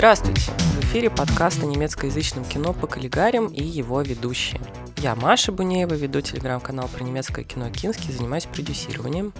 [0.00, 0.50] Здравствуйте!
[0.56, 4.58] В эфире подкаст о немецкоязычном кино по коллегарям и его ведущие.
[4.96, 9.34] Я Маша Бунеева, веду телеграм-канал про немецкое кино «Кинский», занимаюсь продюсированием.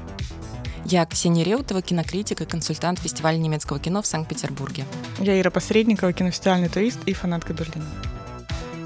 [0.85, 4.85] Я Ксения Реутова, кинокритик и консультант фестиваля немецкого кино в Санкт-Петербурге.
[5.19, 7.87] Я Ира Посредникова, кинофестивальный турист и фанатка Берлина.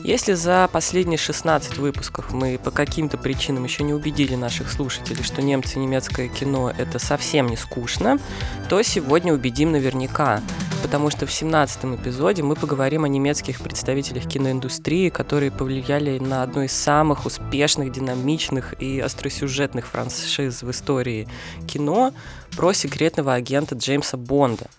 [0.04, 5.42] Если за последние 16 выпусков мы по каким-то причинам еще не убедили наших слушателей, что
[5.42, 8.20] немцы и немецкое кино– это совсем не скучно,
[8.68, 10.42] то сегодня убедим наверняка,
[10.84, 16.60] потому что в 17 эпизоде мы поговорим о немецких представителях киноиндустрии, которые повлияли на одну
[16.60, 21.26] из самых успешных, динамичных и остросюжетных франшиз в истории
[21.66, 22.12] кино
[22.54, 24.66] про секретного агента Джеймса Бонда–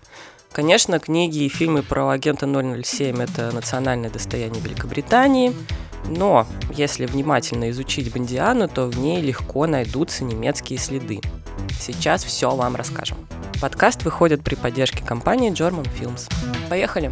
[0.55, 5.53] Конечно, книги и фильмы про агента 007– это национальное достояние Великобритании,
[6.07, 11.21] но если внимательно изучить Бондиану, то в ней легко найдутся немецкие следы.
[11.79, 13.17] Сейчас все вам расскажем.
[13.61, 16.29] Подкаст выходит при поддержке компании German Films.
[16.69, 17.11] Поехали!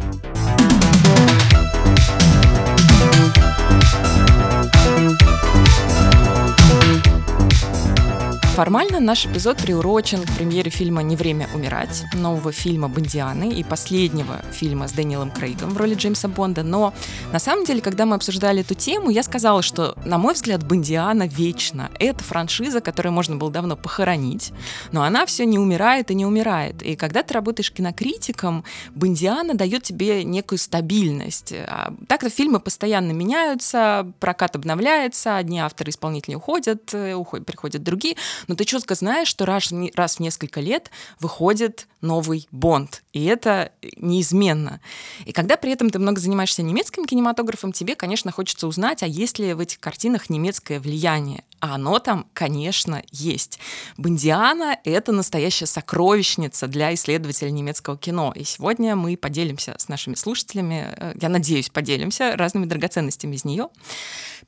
[8.54, 14.42] Формально наш эпизод приурочен к премьере фильма «Не время умирать», нового фильма Бондианы и последнего
[14.52, 16.62] фильма с Дэниелом Крейгом в роли Джеймса Бонда.
[16.62, 16.94] Но
[17.32, 21.26] на самом деле, когда мы обсуждали эту тему, я сказала, что, на мой взгляд, Бондиана
[21.26, 21.90] вечна.
[21.98, 24.52] Это франшиза, которую можно было давно похоронить,
[24.92, 26.80] но она все не умирает и не умирает.
[26.80, 28.62] И когда ты работаешь кинокритиком,
[28.94, 31.52] Бондиана дает тебе некую стабильность.
[31.52, 38.14] А так-то фильмы постоянно меняются, прокат обновляется, одни авторы-исполнители уходят, э, уходят, приходят другие
[38.48, 43.72] но ты четко знаешь, что раз, раз в несколько лет выходит новый Бонд, и это
[43.96, 44.80] неизменно.
[45.24, 49.38] И когда при этом ты много занимаешься немецким кинематографом, тебе, конечно, хочется узнать, а есть
[49.38, 51.44] ли в этих картинах немецкое влияние.
[51.60, 53.58] А оно там, конечно, есть.
[53.96, 58.34] Бондиана— это настоящая сокровищница для исследователей немецкого кино.
[58.36, 63.70] И сегодня мы поделимся с нашими слушателями, э, я надеюсь, поделимся разными драгоценностями из нее.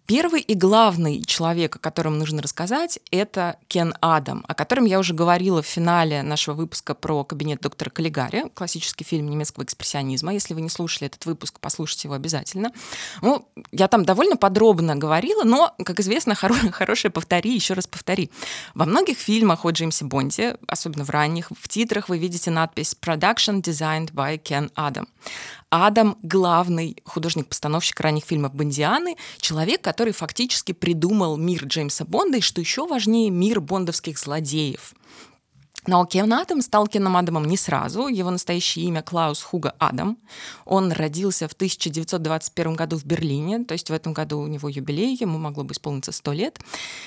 [0.06, 5.15] Первый и главный человек, о котором нужно рассказать, это Кен Адам, о котором я уже
[5.15, 10.33] говорила в финале нашего выпуска про кабинет доктора Каллигари, классический фильм немецкого экспрессионизма.
[10.33, 12.73] Если вы не слушали этот выпуск, послушайте его обязательно.
[13.23, 18.31] Ну, я там довольно подробно говорила, но, как известно, хоро- хорошее повтори, еще раз повтори.
[18.75, 23.63] Во многих фильмах о Джеймсе Бонде, особенно в ранних, в титрах вы видите надпись «Production
[23.63, 25.07] designed by Ken Adam».
[25.84, 32.60] Адам— главный художник-постановщик ранних фильмов Бондианы, человек, который фактически придумал мир Джеймса Бонда и, что
[32.60, 34.94] еще важнее, мир бондовских злодеев—
[35.87, 38.09] но Кен Адам стал Кеном Адамом не сразу.
[38.09, 40.19] Его настоящее имя Клаус Хуга Адам.
[40.65, 45.17] Он родился в 1921 году в Берлине, то есть в этом году у него юбилей,
[45.21, 46.59] ему могло бы исполниться 100 лет.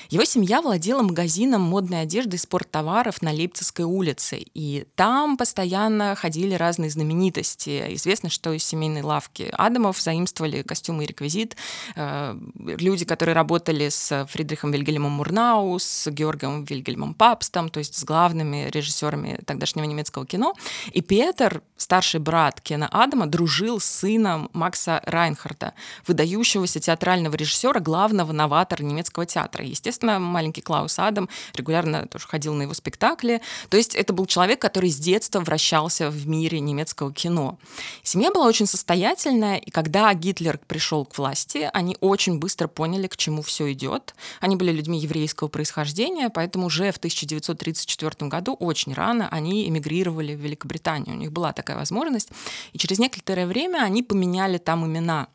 [0.08, 6.54] Его семья владела магазином модной одежды и спорттоваров на Лейпцигской улице, и там постоянно ходили
[6.54, 7.94] разные знаменитости.
[7.94, 11.56] Известно, что из семейной лавки Адамов заимствовали костюмы и реквизит.
[11.96, 18.04] Э, люди, которые работали с Фридрихом Вильгельмом Мурнау, с Георгием Вильгельмом Папстом, то есть с
[18.04, 20.54] главными режиссерами тогдашнего немецкого кино.
[20.92, 25.74] И Петер, старший брат Кена Адама, дружил с сыном Макса Райнхарта,
[26.06, 29.64] выдающегося театрального режиссера, главного новатора немецкого театра.
[29.64, 33.40] Естественно, маленький Клаус Адам регулярно тоже ходил на его спектакли.
[33.68, 37.58] То есть это был человек, который с детства вращался в мире немецкого кино.
[38.02, 43.16] Семья была очень состоятельная, и когда Гитлер пришел к власти, они очень быстро поняли, к
[43.16, 44.14] чему все идет.
[44.40, 50.40] Они были людьми еврейского происхождения, поэтому уже в 1934 году очень рано они эмигрировали в
[50.40, 51.16] Великобританию.
[51.16, 52.30] У них была такая возможность.
[52.72, 55.28] И через некоторое время они поменяли там имена.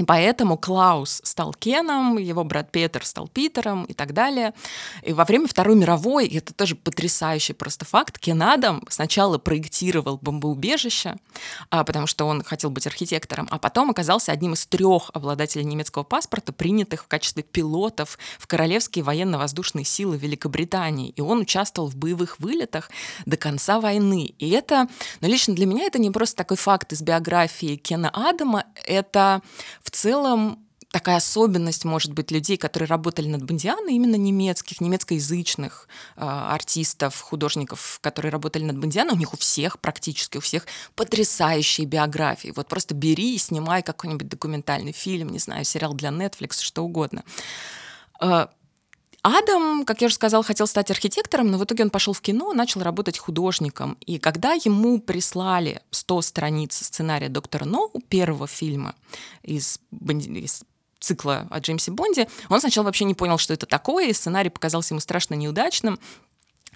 [0.00, 4.54] И поэтому Клаус стал Кеном, его брат Петр стал Питером и так далее.
[5.02, 11.16] И во время Второй мировой, это тоже потрясающий просто факт, Кен Адам сначала проектировал бомбоубежище,
[11.68, 16.02] а, потому что он хотел быть архитектором, а потом оказался одним из трех обладателей немецкого
[16.02, 21.10] паспорта, принятых в качестве пилотов в Королевские военно-воздушные силы Великобритании.
[21.10, 22.90] И он участвовал в боевых вылетах
[23.26, 24.34] до конца войны.
[24.38, 24.88] И это,
[25.20, 29.42] ну, лично для меня это не просто такой факт из биографии Кена Адама, это
[29.82, 36.20] в целом такая особенность, может быть, людей, которые работали над Бондианой, именно немецких, немецкоязычных э,
[36.24, 40.66] артистов, художников, которые работали над Бондианой, у них у всех, практически у всех,
[40.96, 42.52] потрясающие биографии.
[42.54, 47.22] Вот просто бери и снимай какой-нибудь документальный фильм, не знаю, сериал для Netflix, что угодно.
[48.20, 48.48] Э,
[49.22, 52.52] Адам, как я уже сказала, хотел стать архитектором, но в итоге он пошел в кино,
[52.52, 53.98] начал работать художником.
[54.06, 58.94] И когда ему прислали 100 страниц сценария «Доктора Ноу», первого фильма
[59.42, 60.62] из, из
[61.00, 64.94] цикла о Джеймсе Бонде, он сначала вообще не понял, что это такое, и сценарий показался
[64.94, 65.98] ему страшно неудачным.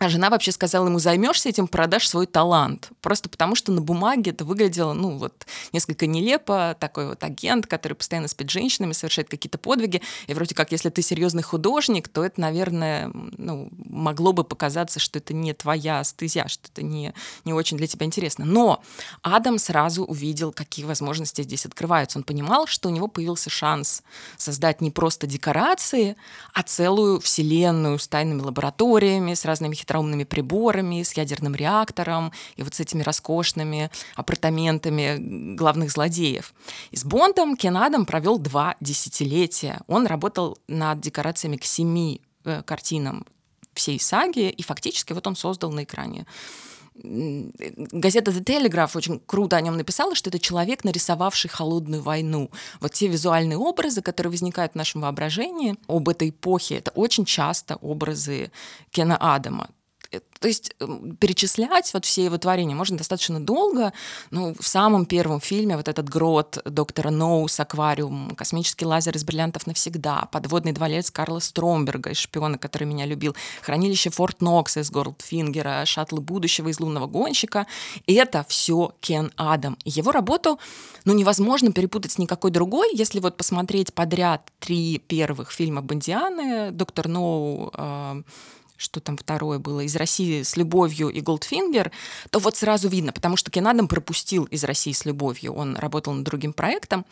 [0.04, 2.90] А жена вообще сказала ему, займешься этим, продашь свой талант.
[3.00, 6.76] Просто потому, что на бумаге это выглядело, ну, вот, несколько нелепо.
[6.78, 10.02] Такой вот агент, который постоянно спит женщинами, совершает какие-то подвиги.
[10.26, 15.20] И вроде как, если ты серьезный художник, то это, наверное, ну, могло бы показаться, что
[15.20, 17.14] это не твоя стезя, что это не,
[17.46, 18.44] не очень для тебя интересно.
[18.44, 18.82] Но
[19.22, 22.18] Адам сразу увидел, какие возможности здесь открываются.
[22.18, 24.02] Он понимал, что у него появился шанс
[24.36, 26.16] создать не просто декорации,
[26.52, 32.74] а целую вселенную с тайными лабораториями, с разными хитроумными приборами, с ядерным реактором и вот
[32.74, 36.52] с этими роскошными апартаментами главных злодеев.
[36.90, 39.80] И с Бондом Кен Адам провел два десятилетия.
[39.86, 43.24] Он работал над декорациями к семи э, картинам
[43.74, 46.26] всей саги, и фактически вот он создал на экране
[46.94, 52.50] газета The Telegraph очень круто о нем написала, что это человек, нарисовавший холодную войну.
[52.80, 57.76] Вот те визуальные образы, которые возникают в нашем воображении об этой эпохе, это очень часто
[57.76, 58.50] образы
[58.90, 59.68] Кена Адама.
[60.14, 63.92] Э, то есть эм, перечислять вот все его творения можно достаточно долго.
[64.30, 69.66] Ну, в самом первом фильме вот этот грот доктора Ноус, аквариум, космический лазер из бриллиантов
[69.66, 75.84] навсегда, подводный дворец Карла Стромберга из «Шпиона», который меня любил, хранилище Форт Нокса из Голдфингера,
[75.86, 77.66] шаттлы будущего из «Лунного гонщика».
[78.06, 79.78] И это все Кен Адам.
[79.84, 80.58] Его работу
[81.04, 82.90] ну, невозможно перепутать с никакой другой.
[82.92, 88.22] Если вот посмотреть подряд три первых фильма Бондианы, «Доктор Ноу», э,
[88.76, 91.92] что там второе было, из России с любовью и Голдфингер,
[92.30, 96.12] то вот сразу видно, потому что Кен Адам пропустил из России с любовью, он работал
[96.12, 97.06] над другим проектом,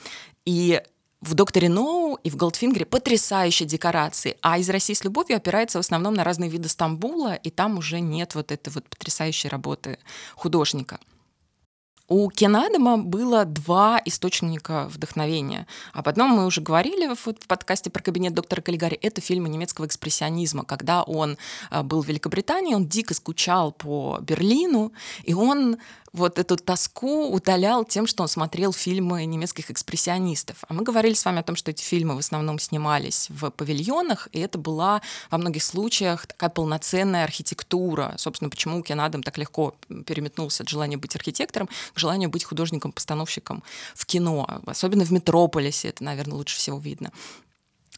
[0.45, 0.83] и
[1.21, 5.81] в «Докторе Ноу» и в «Голдфингере» потрясающие декорации, а из «России с любовью» опирается в
[5.81, 9.99] основном на разные виды Стамбула, и там уже нет вот этой вот потрясающей работы
[10.35, 10.99] художника–
[12.13, 15.67] у Кенадема было два источника вдохновения.
[15.95, 18.99] Об одном мы уже говорили в, в подкасте про кабинет доктора Каллигари.
[19.01, 20.65] Это фильмы немецкого экспрессионизма.
[20.65, 21.39] Когда он
[21.71, 24.93] э, был в Великобритании, он дико скучал по Берлину,
[25.25, 25.79] и он
[26.13, 30.59] вот эту тоску утолял тем, что он смотрел фильмы немецких экспрессионистов.
[30.69, 34.29] А мы говорили с вами о том, что эти фильмы в основном снимались в павильонах,
[34.33, 35.01] и это была
[35.31, 38.15] во многих случаях такая полноценная архитектура.
[38.19, 39.75] Собственно, почему Кен Адам так легко
[40.07, 43.63] переметнулся от желания быть архитектором к желанию быть художником-постановщиком
[43.95, 44.61] в кино.
[44.67, 47.11] Особенно в «Метрополисе» это, наверное, лучше всего видно.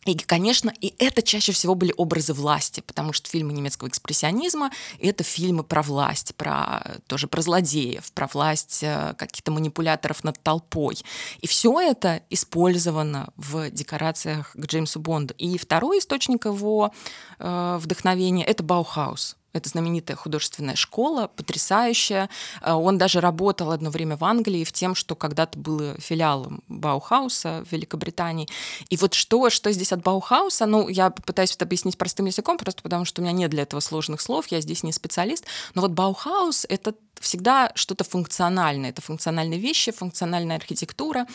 [0.05, 4.71] И, конечно, и это чаще всего были образы власти, потому что фильмы немецкого экспрессионизма—
[5.01, 10.99] это фильмы про власть, про, тоже про злодеев, про власть э, каких-то манипуляторов над толпой.
[11.41, 15.35] И все это использовано в декорациях к Джеймсу Бонду.
[15.39, 16.93] И второй источник его
[17.39, 19.37] э, вдохновения— это Баухаус.
[19.55, 22.29] Это знаменитая художественная школа, потрясающая.
[22.61, 27.65] Э, он даже работал одно время в Англии в том, что когда-то было филиалом Баухауса
[27.65, 28.49] в Великобритании.
[28.91, 32.83] И вот что, что здесь от Баухауса, ну, я пытаюсь это объяснить простым языком, просто
[32.83, 35.45] потому что у меня нет для этого сложных слов, я здесь не специалист.
[35.75, 38.91] Но вот Баухаус— это всегда что-то функциональное.
[38.91, 41.27] Это функциональные вещи, функциональная архитектура.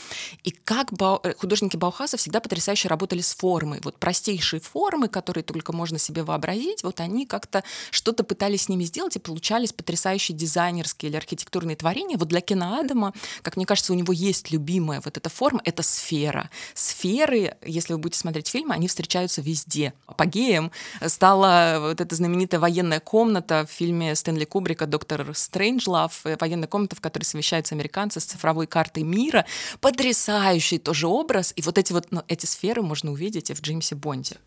[0.44, 1.20] И как Бау...
[1.24, 3.80] Э, художники Баухауса всегда потрясающе работали с формой.
[3.84, 7.64] Вот простейшие формы, которые только можно себе вообразить, вот они как-то
[8.10, 12.18] что-то пытались с ними сделать, и получались потрясающие дизайнерские или архитектурные творения.
[12.18, 15.84] Вот для Кена Адама, как мне кажется, у него есть любимая вот эта форма— это
[15.84, 16.50] сфера.
[16.74, 19.94] Сферы, если вы будете смотреть фильмы, они встречаются везде.
[20.08, 20.72] Апогеем
[21.06, 26.68] стала вот эта знаменитая военная комната в фильме Стэнли Кубрика «Доктор Стрейндж», Strangelove, э, военная
[26.68, 29.46] комната, в которой совмещаются американцы с цифровой картой мира.
[29.82, 31.54] Потрясающий тоже образ.
[31.56, 34.38] И вот эти вот ну, эти сферы можно увидеть и в Джеймсе Бонде.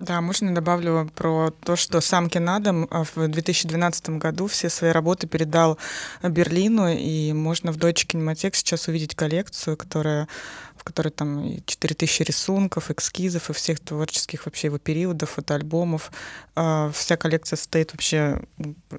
[0.00, 5.26] Да, можно добавлю про то, что сам Кенадам а, в 2012 году все свои работы
[5.26, 5.76] передал
[6.22, 10.26] Берлину, и можно в Deutsche Кинематек сейчас увидеть коллекцию, которая
[10.74, 16.10] в которой там 4000 рисунков, эскизов и всех творческих вообще его периодов, фотоальбомов.
[16.56, 18.42] А, вся коллекция состоит вообще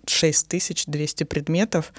[0.05, 1.91] 6200 предметов,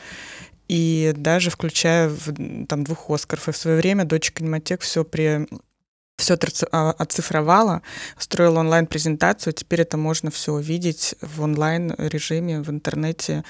[0.69, 3.49] и даже включая в, там двух Оскаров.
[3.49, 5.49] И в свое время дочь Кинематек все при
[6.23, 6.39] все
[6.71, 7.83] а, оцифровала,
[8.17, 13.45] строила онлайн-презентацию, теперь это можно все увидеть в онлайн-режиме, в интернете.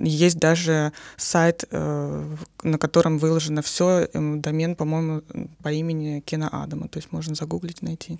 [0.00, 5.22] Есть даже сайт, э, на котором выложено все, эм, домен, по-моему,
[5.62, 8.18] по имени Кена Адама, то есть можно загуглить, найти.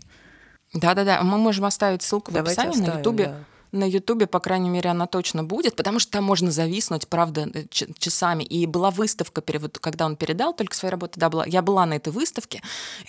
[0.72, 3.26] Да-да-да, мы можем оставить ссылку в описании оставим, на Ютубе.
[3.26, 7.50] Да на Ютубе, по крайней мере, она точно будет, потому что там можно зависнуть, правда,
[7.52, 7.64] э,
[7.98, 8.44] часами.
[8.44, 12.12] И была выставка, когда он передал только свои работы, да, была, я была на этой
[12.12, 12.62] выставке,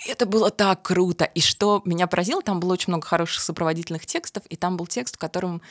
[0.04, 1.24] и это было так круто.
[1.24, 5.16] И что меня поразило, там было очень много хороших сопроводительных текстов, и там был текст,
[5.16, 5.62] в котором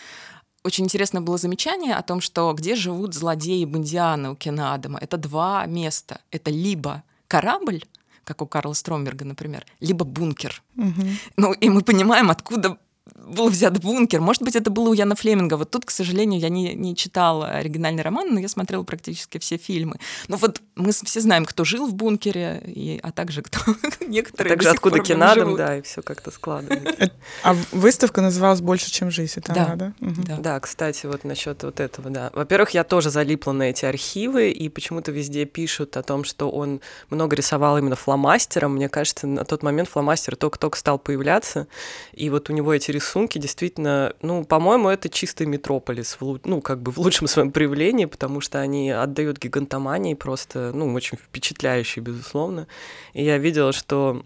[0.64, 4.98] очень интересное было замечание о том, что где живут злодеи и бандианы у Кена Адама.
[5.00, 6.22] Это два места.
[6.32, 7.84] Это либо корабль,
[8.24, 10.64] как у Карла Стромберга, например, либо бункер.
[10.76, 11.04] Угу.
[11.38, 12.78] Ну, и мы понимаем, откуда
[13.14, 14.20] был взят бункер.
[14.20, 15.58] Может быть, это было у Яна Флеминга.
[15.58, 19.58] Вот тут, к сожалению, я не, не читала оригинальный роман, но я смотрела практически все
[19.58, 19.98] фильмы.
[20.28, 23.60] Но вот мы все знаем, кто жил в бункере, и, а также кто
[24.08, 27.12] некоторые а также откуда кинадом, да, и все как-то складывается.
[27.44, 29.76] А выставка называлась «Больше, чем жизнь», это да.
[29.76, 29.94] да?
[30.00, 30.38] Да.
[30.38, 32.32] да, кстати, вот насчет вот этого, да.
[32.34, 36.82] Во-первых, я тоже залипла на эти архивы, и почему-то везде пишут о том, что он
[37.12, 38.76] много рисовал именно фломастером.
[38.76, 41.68] Мне кажется, на тот момент фломастер только-только стал появляться,
[42.14, 46.82] и вот у него эти рисунки действительно, ну, по-моему, это чистый метрополис, в, ну, как
[46.82, 52.68] бы в лучшем своем проявлении, потому что они отдают гигантомании просто, ну, очень впечатляющие, безусловно.
[53.14, 54.24] И я видела, что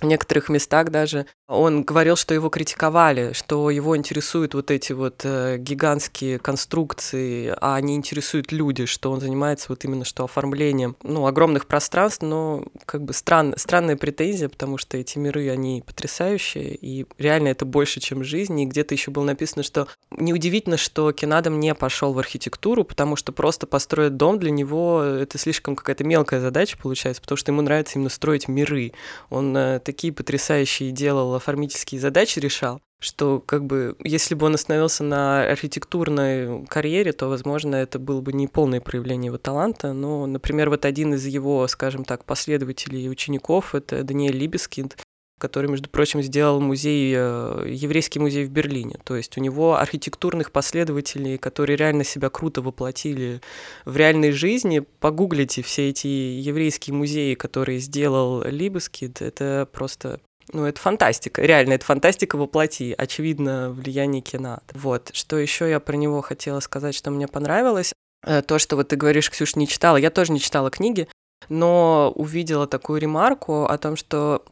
[0.00, 5.22] в некоторых местах даже он говорил, что его критиковали, что его интересуют вот эти вот
[5.24, 11.26] э, гигантские конструкции, а не интересуют люди, что он занимается вот именно что оформлением ну,
[11.26, 17.06] огромных пространств, но как бы стран, странная претензия, потому что эти миры, они потрясающие, и
[17.16, 18.60] реально это больше, чем жизнь.
[18.60, 23.32] И где-то еще было написано, что неудивительно, что Кенадом не пошел в архитектуру, потому что
[23.32, 27.94] просто построить дом для него это слишком какая-то мелкая задача получается, потому что ему нравится
[27.94, 28.92] именно строить миры.
[29.30, 35.02] Он э, такие потрясающие делал оформительские задачи решал, что как бы если бы он остановился
[35.02, 39.94] на архитектурной карьере, то, возможно, это было бы не полное проявление его таланта.
[39.94, 44.98] Но, например, вот один из его, скажем так, последователей и учеников, это Даниэль Либескинд,
[45.38, 48.98] который, между прочим, сделал музей, э, еврейский музей в Берлине.
[49.04, 53.40] То есть у него архитектурных последователей, которые реально себя круто воплотили
[53.84, 54.84] в реальной жизни.
[55.00, 59.22] Погуглите все эти еврейские музеи, которые сделал Либескид.
[59.22, 60.20] Это просто
[60.52, 64.60] ну, это фантастика, реально, это фантастика воплоти, очевидно, влияние кино.
[64.72, 67.92] Вот, что еще я про него хотела сказать, что мне понравилось,
[68.24, 71.06] э, то, что вот ты говоришь, Ксюш, не читала, я тоже не читала книги,
[71.48, 74.44] но увидела такую ремарку о том, что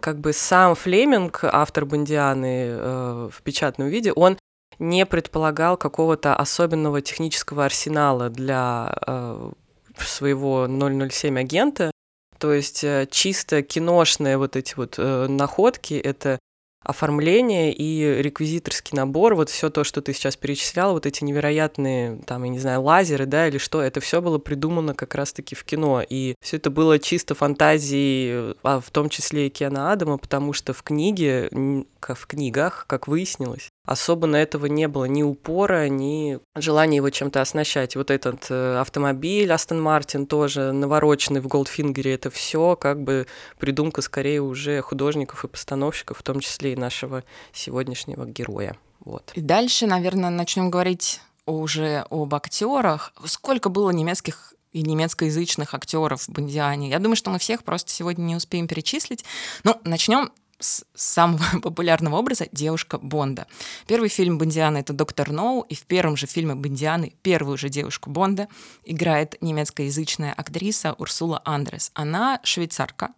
[0.00, 4.38] как бы сам Флеминг, автор Бондианы э, в печатном виде, он
[4.78, 9.50] не предполагал какого-то особенного технического арсенала для э,
[9.98, 11.90] своего 007 агента,
[12.38, 16.38] то есть э, чисто киношные вот эти вот э, находки— это
[16.86, 22.44] оформление и реквизиторский набор, вот все то, что ты сейчас перечислял, вот эти невероятные, там,
[22.44, 26.02] я не знаю, лазеры, да, или что, это все было придумано как раз-таки в кино.
[26.08, 30.72] И все это было чисто фантазией, а в том числе и Киана Адама, потому что
[30.72, 36.96] в книге, в книгах, как выяснилось, особо на этого не было ни упора, ни желания
[36.96, 37.96] его чем-то оснащать.
[37.96, 43.26] Вот этот э, автомобиль Астон Мартин тоже навороченный в Голдфингере, это все как бы
[43.58, 48.76] придумка скорее уже художников и постановщиков, в том числе и нашего сегодняшнего героя.
[49.00, 49.32] Вот.
[49.34, 53.12] И дальше, наверное, начнем говорить уже об актерах.
[53.24, 56.90] Сколько было немецких и немецкоязычных актеров в Бондиане.
[56.90, 59.24] Я думаю, что мы всех просто сегодня не успеем перечислить.
[59.64, 63.46] Но начнем с самого популярного образа девушка Бонда.
[63.86, 68.10] Первый фильм Бондиана— это «Доктор Ноу», и в первом же фильме Бондианы первую же девушку
[68.10, 68.48] Бонда
[68.84, 71.90] играет немецкоязычная актриса Урсула Андрес.
[71.94, 73.10] Она швейцарка,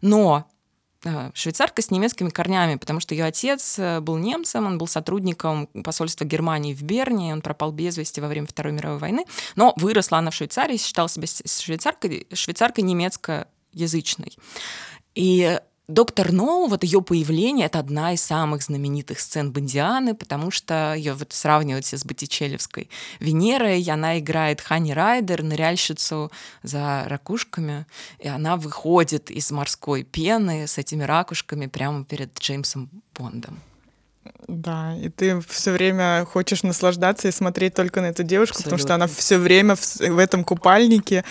[0.00, 0.46] но
[1.04, 5.68] э, швейцарка с немецкими корнями, потому что ее отец э, был немцем, он был сотрудником
[5.84, 9.24] посольства Германии в Берне, он пропал без вести во время Второй мировой войны,
[9.56, 14.36] но выросла она в Швейцарии, считала себя швейцаркой, швейцаркой немецкоязычной.
[15.14, 15.58] И
[15.88, 21.12] Доктор Ноу, вот ее появление, это одна из самых знаменитых сцен Бондианы, потому что ее
[21.14, 26.30] вот сравнивают с Боттичелевской Венерой, и она играет Хани Райдер, ныряльщицу
[26.62, 27.86] за ракушками,
[28.20, 33.58] и она выходит из морской пены с этими ракушками прямо перед Джеймсом Бондом.
[34.48, 38.78] Да, и ты все время хочешь наслаждаться и смотреть только на эту девушку, Абсолютно.
[38.78, 41.24] потому что она все время в, в этом купальнике.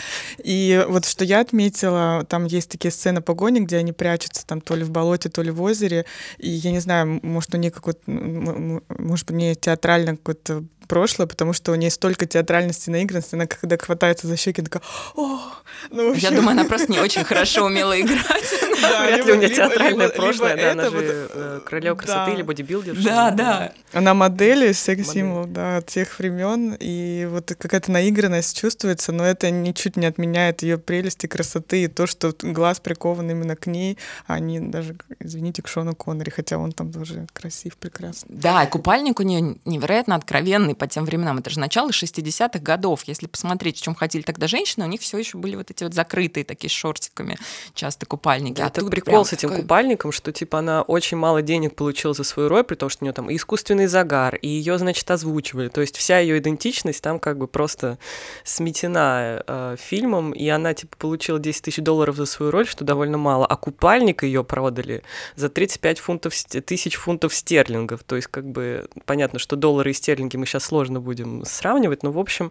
[0.44, 4.76] И вот что я отметила, там есть такие сцены погони, где они прячутся там то
[4.76, 6.06] ли в болоте, то ли в озере.
[6.38, 11.54] И я не знаю, может, у них какой-то, может, у нее театрально какой-то прошлое, потому
[11.54, 14.84] что у нее столько театральности, наигранности, она когда хватается за щеки, такая,
[15.16, 15.40] о,
[15.90, 16.28] ну вообще...
[16.28, 18.54] Я думаю, она просто не очень хорошо умела играть.
[19.06, 23.02] Вряд ли у нее театральное прошлое, да, она же э, королева красоты или бодибилдер.
[23.02, 23.72] Да, да.
[23.94, 30.06] Она модель, секс-символ, да, тех времен, и вот какая-то наигранность чувствуется, но это ничуть не
[30.06, 34.98] отменяет ее прелести, красоты, и то, что глаз прикован именно к ней, а не даже,
[35.22, 38.36] извините, к Шону Коннери, хотя он там тоже красив, прекрасный.
[38.36, 41.38] Да, и купальник у нее невероятно откровенный, по тем временам.
[41.38, 43.04] Это же начало 60-х годов.
[43.04, 45.94] Если посмотреть, в чем ходили тогда женщины, у них все еще были вот эти вот
[45.94, 47.38] закрытые такие шортиками,
[47.76, 48.58] часто купальники.
[48.58, 49.62] Да, а это прикол с этим такой...
[49.62, 53.06] купальником, что типа она очень мало денег получила за свою роль, при том, что у
[53.06, 55.68] нее там искусственный загар, и ее, значит, озвучивали.
[55.68, 58.00] То есть вся ее идентичность там как бы просто
[58.44, 63.20] сметена э, фильмом, и она типа получила 10 тысяч долларов за свою роль, что довольно
[63.20, 65.04] мало, а купальник ее продали
[65.36, 66.34] за 35 фунтов,
[66.66, 68.04] тысяч фунтов стерлингов.
[68.04, 72.14] То есть как бы понятно, что доллары и стерлинги мы сейчас сложно будем сравнивать, но
[72.14, 72.50] в общем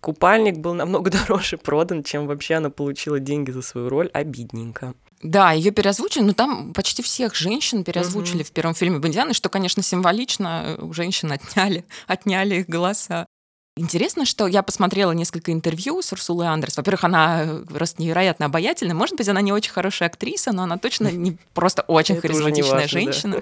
[0.00, 4.08] купальник был намного дороже продан, чем вообще она получила деньги за свою роль.
[4.12, 4.94] Обидненько.
[5.22, 8.46] Да, ее переозвучили, но там почти всех женщин переозвучили угу.
[8.46, 10.76] в первом фильме Бондианы, что, конечно, символично.
[10.80, 13.26] У женщин отняли, отняли их голоса.
[13.74, 16.76] Интересно, что я посмотрела несколько интервью с Урсулой Андерс.
[16.76, 18.94] Во-первых, она просто невероятно обаятельная.
[18.94, 23.40] Может быть, она не очень хорошая актриса, но она точно не просто очень харизматичная женщина.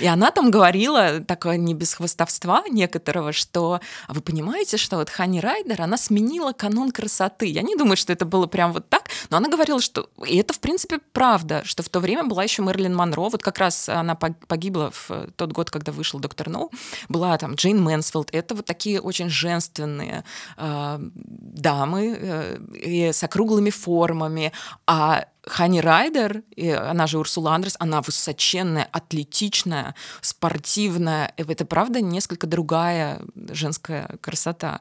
[0.00, 5.10] И она там говорила, такое не без хвостовства некоторого, что «А вы понимаете, что вот
[5.10, 7.46] Хани Райдер, она сменила канон красоты.
[7.46, 10.10] Я не думаю, что это было прям вот так, но она говорила, что...
[10.26, 13.28] И это, в принципе, правда, что в то время была еще Мэрилин Монро.
[13.30, 16.72] Вот как раз она погибла в тот год, когда вышел «Доктор Ноу».
[17.08, 18.30] Была там Джейн Мэнсфилд.
[18.32, 20.24] Это вот такие очень женственные женственные
[20.56, 24.52] э, дамы э, с округлыми формами,
[24.86, 31.32] а Хани Райдер, и она же Урсула Андрес, она высоченная, атлетичная, спортивная.
[31.36, 34.80] Это, правда, несколько другая женская красота.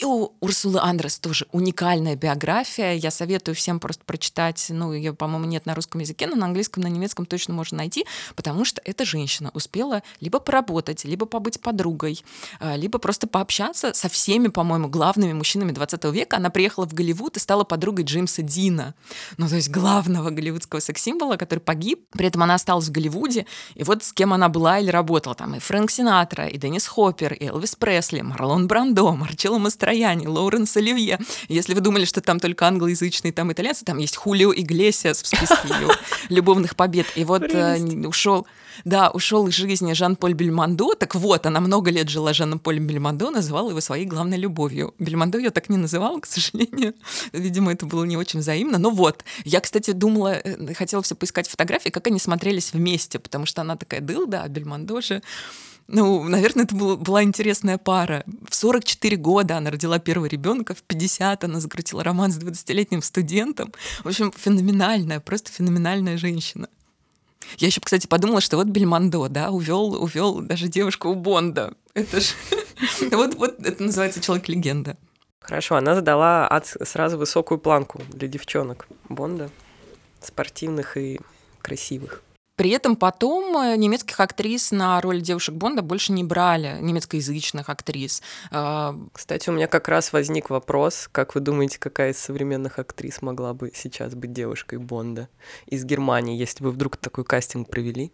[0.00, 2.92] И у Урсулы Андрес тоже уникальная биография.
[2.92, 4.66] Я советую всем просто прочитать.
[4.68, 8.06] Ну, ее, по-моему, нет на русском языке, но на английском, на немецком точно можно найти,
[8.36, 12.22] потому что эта женщина успела либо поработать, либо побыть подругой,
[12.60, 16.36] а, либо просто пообщаться со всеми, по-моему, главными мужчинами 20 века.
[16.36, 18.94] Она приехала в Голливуд и стала подругой Джеймса Дина.
[19.38, 22.06] Ну, то есть главный главного голливудского секс-символа, который погиб.
[22.10, 23.46] При этом она осталась в Голливуде.
[23.74, 25.34] И вот с кем она была или работала.
[25.34, 30.76] Там и Фрэнк Синатра, и Деннис Хоппер, и Элвис Пресли, Марлон Брандо, Марчелло Мастрояни, Лоуренс
[30.76, 31.18] Оливье.
[31.48, 35.68] Если вы думали, что там только англоязычные, там итальянцы, там есть Хулио Иглесиас в списке
[35.68, 35.88] ее
[36.28, 37.06] любовных побед.
[37.14, 38.46] И вот э, ушел
[38.84, 40.94] да, ушел из жизни Жан-Поль Бельмондо.
[40.94, 44.94] Так вот, она много лет жила Жаном-Полем Бельмондо, называла его своей главной любовью.
[44.98, 46.94] Бельмондо я так не называла, к сожалению.
[47.32, 48.78] Видимо, это было не очень взаимно.
[48.78, 53.46] Но вот, я, кстати, думала, э, хотела все поискать фотографии, как они смотрелись вместе, потому
[53.46, 55.22] что она такая дылда, а Бельмондо же
[55.88, 58.24] ну, наверное, это был, была интересная пара.
[58.48, 63.72] В 44 года она родила первого ребенка, в 50 она закрутила роман с 20-летним студентом.
[64.02, 66.68] В общем, феноменальная, просто феноменальная женщина.
[67.58, 71.74] Я еще, кстати, подумала, что вот Бельмондо, да, увел, увел даже девушку у Бонда.
[71.94, 72.32] Это же
[73.12, 74.96] вот, вот это называется человек-легенда.
[75.40, 79.50] Хорошо, она задала сразу высокую планку для девчонок Бонда,
[80.20, 81.20] спортивных и
[81.60, 82.22] красивых.
[82.62, 88.22] При этом потом э, немецких актрис на роль девушек Бонда больше не брали, немецкоязычных актрис.
[88.52, 93.20] А, Кстати, у меня как раз возник вопрос, как вы думаете, какая из современных актрис
[93.20, 95.28] могла бы сейчас быть девушкой Бонда
[95.66, 98.12] из Германии, если бы вдруг такой кастинг провели,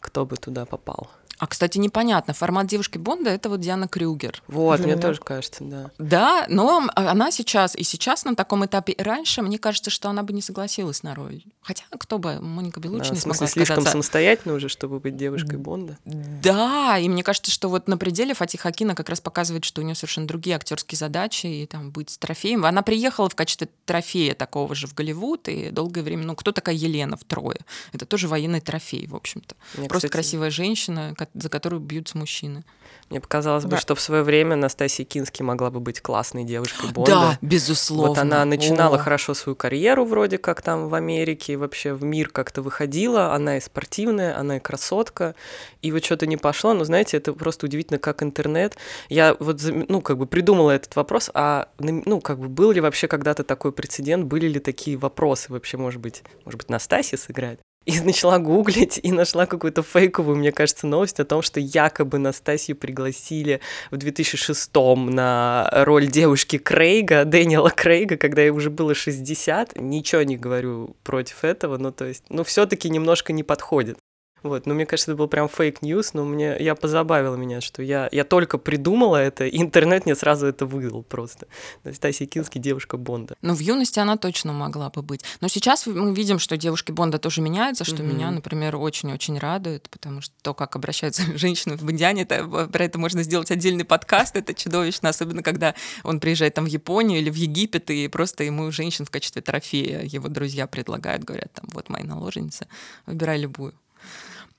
[0.00, 1.10] кто бы туда попал?
[1.40, 2.34] А, кстати, непонятно.
[2.34, 4.42] Формат девушки Бонда— это вот Диана Крюгер.
[4.46, 5.90] Вот, мне тоже кажется, да.
[5.98, 10.22] Да, но она сейчас, и сейчас на таком этапе, и раньше, мне кажется, что она
[10.22, 11.42] бы не согласилась на роль.
[11.62, 13.92] Хотя кто бы, Моника Белуччи да, не смогла слишком сказаться.
[13.92, 15.96] самостоятельно уже, чтобы быть девушкой Бонда.
[16.04, 19.84] Да, и мне кажется, что вот на пределе Фатиха Акина как раз показывает, что у
[19.84, 22.66] нее совершенно другие актерские задачи, и там быть трофеем.
[22.66, 26.74] Она приехала в качестве трофея такого же в Голливуд, и долгое время, ну, кто такая
[26.74, 27.60] Елена в Трое?
[27.94, 29.54] Это тоже военный трофей, в общем-то.
[29.78, 30.22] Мне, Просто кстати...
[30.22, 32.64] красивая женщина, за которую бьются мужчины.
[33.10, 33.70] Мне показалось да.
[33.70, 37.10] бы, что в свое время Настасья Кински могла бы быть классной девушкой Бонда.
[37.10, 38.08] Да, безусловно.
[38.08, 38.98] Вот она начинала О.
[39.00, 43.34] хорошо свою карьеру вроде как там в Америке, вообще в мир как-то выходила.
[43.34, 45.34] Она и спортивная, она и красотка.
[45.82, 46.72] И вот что-то не пошло.
[46.72, 48.76] Но знаете, это просто удивительно, как интернет.
[49.08, 53.08] Я вот, ну, как бы придумала этот вопрос, а, ну, как бы был ли вообще
[53.08, 57.58] когда-то такой прецедент, были ли такие вопросы вообще, может быть, может быть, Настасья сыграть?
[57.84, 62.76] И начала гуглить и нашла какую-то фейковую, мне кажется, новость о том, что якобы Настасью
[62.76, 69.80] пригласили в 2006 на роль девушки Крейга, Дэниела Крейга, когда ей уже было 60.
[69.80, 73.98] Ничего не говорю против этого, но то есть, ну, все таки немножко не подходит.
[74.42, 77.82] Вот, ну, мне кажется, это был прям fake news, но мне, я позабавила меня, что
[77.82, 81.46] я, я только придумала это, и интернет мне сразу это выдал просто.
[81.84, 83.36] Настасья Кинский, девушка Бонда.
[83.42, 85.24] Ну, в юности она точно могла бы быть.
[85.40, 88.14] Но сейчас мы видим, что девушки Бонда тоже меняются, что mm-hmm.
[88.14, 92.98] меня, например, очень-очень радует, потому что то, как обращаются женщины в Бондиане, это, про это
[92.98, 95.74] можно сделать отдельный подкаст, это чудовищно, особенно когда
[96.04, 100.02] он приезжает там в Японию или в Египет, и просто ему женщин в качестве трофея
[100.02, 102.66] его друзья предлагают, говорят, там, вот мои наложницы,
[103.06, 103.74] выбирай любую.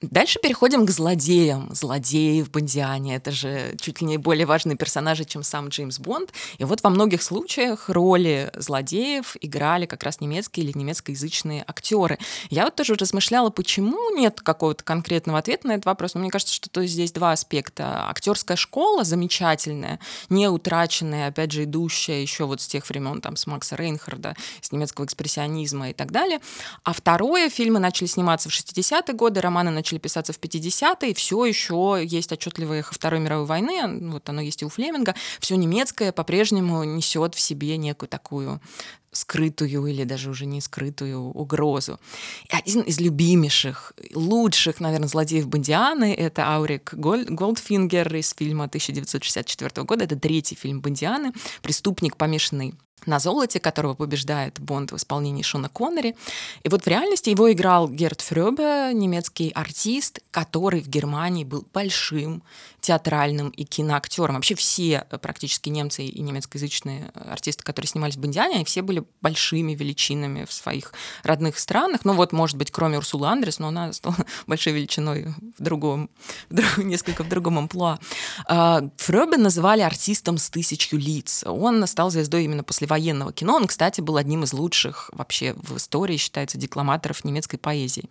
[0.01, 1.69] Дальше переходим к злодеям.
[1.73, 6.33] Злодеи в Бондиане— это же чуть ли не более важные персонажи, чем сам Джеймс Бонд.
[6.57, 12.17] И вот во многих случаях роли злодеев играли как раз немецкие или немецкоязычные актеры.
[12.49, 16.15] Я вот тоже размышляла, почему нет какого-то конкретного ответа на этот вопрос.
[16.15, 18.09] Но мне кажется, что то здесь два аспекта.
[18.09, 23.45] Актерская школа замечательная, не утраченная, опять же, идущая еще вот с тех времен там с
[23.45, 26.39] Макса Рейнхарда, с немецкого экспрессионизма и так далее.
[26.83, 31.45] А второе, фильмы начали сниматься в 60-е годы, романы начали начали писаться в 50-е, все
[31.45, 36.11] еще есть отчетливое эхо Второй мировой войны, вот оно есть и у Флеминга, все немецкое
[36.11, 38.61] по-прежнему несет в себе некую такую
[39.11, 41.99] скрытую или даже уже не скрытую угрозу.
[42.49, 50.05] И один из любимейших, лучших, наверное, злодеев Бондианы— это Аурик Голдфингер из фильма 1964 года.
[50.05, 51.33] Это третий фильм Бондианы.
[51.61, 52.73] Преступник, помешанный
[53.05, 56.15] на золоте, которого побеждает Бонд в исполнении Шона Коннери.
[56.63, 62.43] И вот в реальности его играл Герт Фрёбе, немецкий артист, который в Германии был большим
[62.81, 64.35] театральным и киноактером.
[64.35, 68.81] Вообще все э, практически немцы и немецкоязычные э, артисты, которые снимались в Бондиане, они все
[68.81, 72.01] были большими величинами в своих родных странах.
[72.03, 74.15] Ну вот, может быть, кроме Урсулы Андрес, но она стала
[74.47, 76.09] большой величиной в другом,
[76.49, 77.99] в друг, несколько в другом амплуа.
[78.47, 81.43] А, Фрёбе называли артистом с тысячью лиц.
[81.45, 83.55] Он стал звездой именно после военного кино.
[83.55, 88.03] Он, кстати, был одним из лучших вообще в истории, считается, декламаторов немецкой поэзии.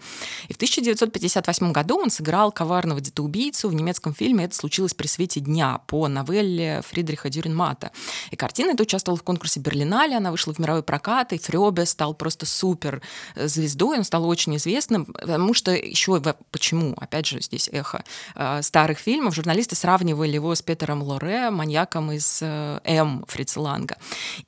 [0.49, 5.41] И в 1958 году он сыграл коварного детоубийцу в немецком фильме «Это случилось при свете
[5.41, 7.91] дня» по новелле Фридриха Дюренмата.
[8.31, 12.15] И картина эта участвовала в конкурсе Берлинале, она вышла в мировой прокат, и Фрёбе стал
[12.15, 13.03] просто супер
[13.35, 18.03] э, звездой, он стал очень известным, потому что еще почему, опять же, здесь эхо
[18.35, 23.25] э, старых фильмов, журналисты сравнивали его с Петером Лоре, маньяком из э, М.
[23.29, 23.97] Фрица Ланга.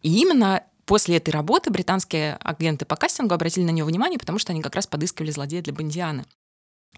[0.02, 4.52] И именно После этой работы британские агенты по кастингу обратили на него внимание, потому что
[4.52, 6.26] они как раз подыскивали злодея для Бондиана.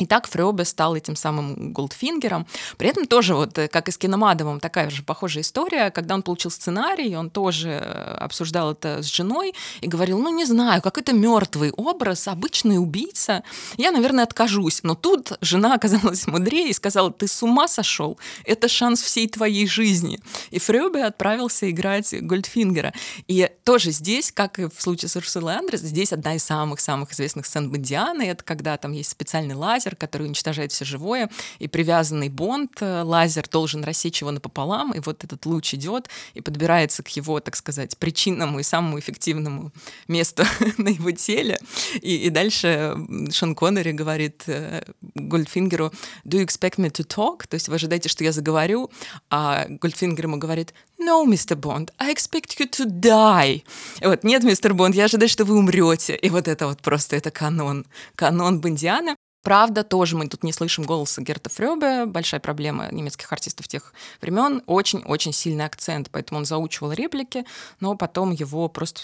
[0.01, 2.49] И так Фрёбе стал этим самым Голдфингером.
[2.79, 5.93] При этом тоже, вот э, как и с Киномадовым, такая же похожая история.
[5.93, 10.47] Когда он получил сценарий, он тоже э, обсуждал это с женой и говорил, ну не
[10.47, 13.45] знаю, как это мертвый образ, обычный убийца.
[13.77, 14.83] Я, наверное, откажусь.
[14.83, 18.19] Но тут жена оказалась мудрее и сказала, ты с ума сошел?
[18.45, 20.19] Это шанс всей твоей жизни.
[20.51, 22.93] И Фрёбе отправился играть Гольдфингера.
[23.29, 27.47] И тоже здесь, как и в случае с Урсулой Андрес, здесь одна из самых-самых известных
[27.47, 28.23] сцен Бондианы.
[28.23, 33.03] Это когда там есть специальный лазер, лазер, который уничтожает все живое, и привязанный бонд, э,
[33.03, 37.57] лазер должен рассечь его напополам, и вот этот луч идет и подбирается к его, так
[37.57, 39.73] сказать, причинному и самому эффективному
[40.09, 40.45] месту
[40.79, 41.59] на его теле.
[42.01, 42.97] И, и дальше
[43.31, 44.83] Шон Коннери говорит э,
[45.15, 45.93] Гольдфингеру,
[46.25, 47.47] do you expect me to talk?
[47.47, 48.91] То есть вы ожидаете, что я заговорю?
[49.31, 53.63] А Гольдфингер ему говорит, no, мистер Бонд, I expect you to die.
[54.01, 56.17] Вот, нет, мистер Бонд, я ожидаю, что вы умрете.
[56.17, 59.17] И вот это вот просто, это канон, канон Бондиана.
[59.45, 62.07] Правда, тоже мы тут не слышим голоса Герта Фрёбе.
[62.07, 64.63] Большая проблема немецких артистов тех времен.
[64.67, 67.45] Очень-очень сильный акцент, поэтому он заучивал реплики,
[67.79, 69.03] но потом его просто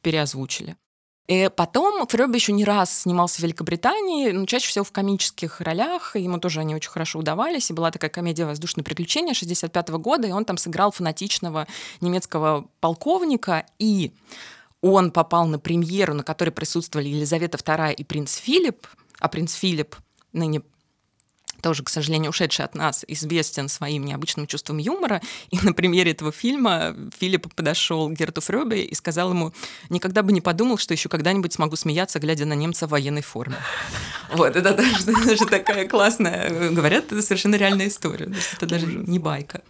[0.00, 0.76] переозвучили.
[1.26, 6.14] И потом Фрёбе еще не раз снимался в Великобритании, но чаще всего в комических ролях,
[6.14, 10.28] ему тоже они очень хорошо удавались, и была такая комедия «Воздушное приключение» 65 -го года,
[10.28, 11.66] и он там сыграл фанатичного
[12.00, 14.12] немецкого полковника, и
[14.82, 18.86] он попал на премьеру, на которой присутствовали Елизавета II и принц Филипп,
[19.20, 19.96] а принц Филипп,
[20.32, 20.62] ныне
[21.60, 25.20] тоже, к сожалению, ушедший от нас, известен своим необычным чувством юмора.
[25.50, 29.52] И на примере этого фильма Филипп подошел к Герту Фрёбе и сказал ему,
[29.88, 33.56] никогда бы не подумал, что еще когда-нибудь смогу смеяться, глядя на немца в военной форме.
[34.32, 38.32] Вот, это даже, даже такая классная, говорят, это совершенно реальная история.
[38.52, 39.60] Это даже не байка.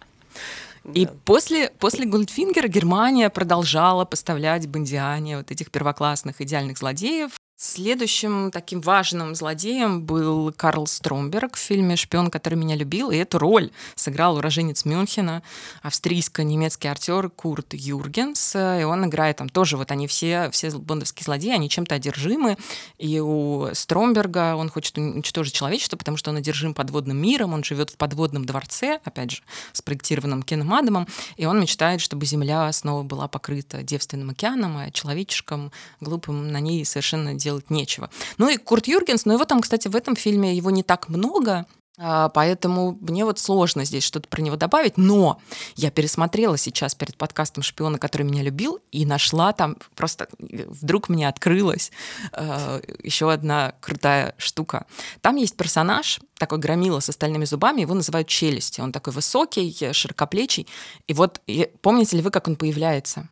[0.93, 1.13] И да.
[1.25, 7.31] после, после Гольдфингера Германия продолжала поставлять Бондиане вот этих первоклассных идеальных злодеев,
[7.63, 13.37] Следующим таким важным злодеем был Карл Стромберг в фильме «Шпион, который меня любил», и эту
[13.37, 15.43] роль сыграл уроженец Мюнхена,
[15.83, 21.51] австрийско-немецкий актер Курт Юргенс, и он играет там тоже, вот они все, все бондовские злодеи,
[21.51, 22.57] они чем-то одержимы,
[22.97, 27.91] и у Стромберга он хочет уничтожить человечество, потому что он одержим подводным миром, он живет
[27.91, 29.43] в подводном дворце, опять же,
[29.73, 35.71] спроектированном Кеном Адамом, и он мечтает, чтобы Земля снова была покрыта девственным океаном, а человеческом
[35.99, 38.09] глупым на ней совершенно делать делать нечего.
[38.37, 41.65] Ну и Курт Юргенс, но его там, кстати, в этом фильме его не так много,
[42.03, 45.39] а, Поэтому мне вот сложно здесь что-то про него добавить, но
[45.75, 51.27] я пересмотрела сейчас перед подкастом «Шпиона, который меня любил» и нашла там, просто вдруг мне
[51.27, 51.91] открылась
[52.33, 54.87] э, еще одна крутая штука.
[55.21, 58.81] Там есть персонаж, такой громила с остальными зубами, его называют челюсти.
[58.81, 60.67] Он такой высокий, широкоплечий.
[61.07, 61.41] И вот
[61.81, 63.29] помните ли вы, как он появляется?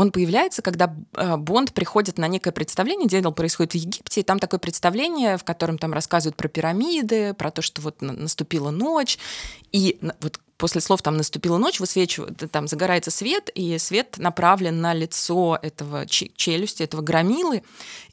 [0.00, 4.38] Он появляется, когда э, Бонд приходит на некое представление, дело происходит в Египте, и там
[4.38, 9.18] такое представление, в котором там рассказывают про пирамиды, про то, что вот наступила ночь,
[9.72, 14.92] и вот после слов там наступила ночь, высвечивает, там загорается свет, и свет направлен на
[14.92, 17.62] лицо этого челюсти, этого громилы,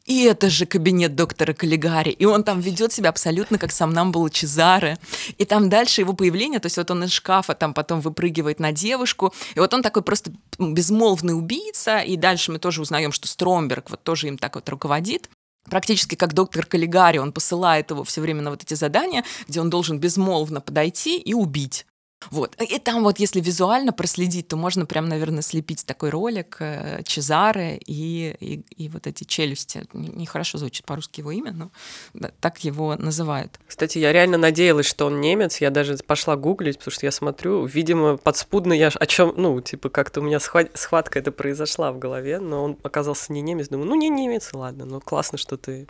[0.05, 4.13] и это же кабинет доктора Каллигари, и он там ведет себя абсолютно как сам нам
[4.13, 4.97] был Чезаре,
[5.37, 8.71] и там дальше его появление, то есть вот он из шкафа там потом выпрыгивает на
[8.71, 13.89] девушку, и вот он такой просто безмолвный убийца, и дальше мы тоже узнаем, что Стромберг
[13.89, 15.29] вот тоже им так вот руководит,
[15.69, 19.69] практически как доктор Каллигари, он посылает его все время на вот эти задания, где он
[19.69, 21.85] должен безмолвно подойти и убить.
[22.31, 22.55] Вот.
[22.61, 27.77] И там вот, если визуально проследить, то можно прям, наверное, слепить такой ролик э, Чезаре
[27.77, 29.83] и, и, и вот эти челюсти.
[29.93, 31.71] Нехорошо звучит по-русски его имя, но
[32.13, 33.59] да, так его называют.
[33.67, 35.61] Кстати, я реально надеялась, что он немец.
[35.61, 39.89] Я даже пошла гуглить, потому что я смотрю, видимо, подспудно я о чем, ну, типа,
[39.89, 43.69] как-то у меня схват, схватка это произошла в голове, но он оказался не немец.
[43.69, 45.87] Думаю, ну, не немец, ладно, ну, классно, что ты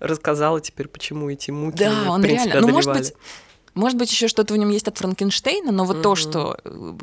[0.00, 2.68] рассказала теперь, почему эти муки да, меня, он в принципе, реально.
[2.68, 2.84] одолевали.
[2.84, 3.14] Ну, может быть,
[3.78, 6.02] может быть, еще что-то в нем есть от Франкенштейна, но вот mm-hmm.
[6.02, 6.94] то, что э,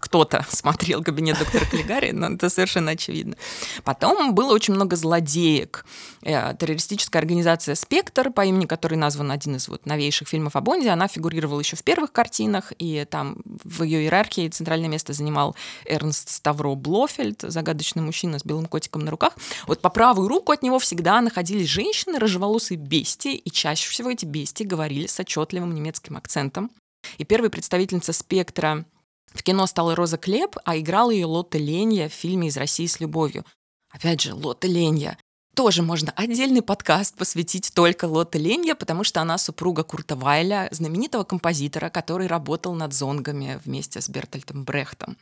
[0.00, 3.36] кто-то смотрел кабинет доктора Каллигари, но это совершенно очевидно.
[3.84, 5.84] Потом было очень много злодеек.
[6.22, 10.90] Э, террористическая организация «Спектр», по имени которой назван один из вот новейших фильмов о Бонде,
[10.90, 16.28] она фигурировала еще в первых картинах, и там в ее иерархии центральное место занимал Эрнст
[16.28, 19.34] Ставро Блофельд, загадочный мужчина с белым котиком на руках.
[19.68, 24.24] Вот по правую руку от него всегда находились женщины, рыжеволосые бестии, и чаще всего эти
[24.24, 26.70] бестии говорили с отчетливым немецким немецким акцентом.
[27.18, 28.84] И первой представительница спектра
[29.32, 33.00] в кино стала Роза Клеп, а играла ее Лотта Ленья в фильме «Из России с
[33.00, 33.44] любовью».
[33.90, 35.18] Опять же, Лотта Ленья.
[35.54, 41.24] Тоже можно отдельный подкаст посвятить только Лотте Ленья, потому что она супруга Курта Вайля, знаменитого
[41.24, 45.16] композитора, который работал над зонгами вместе с Бертольтом Брехтом.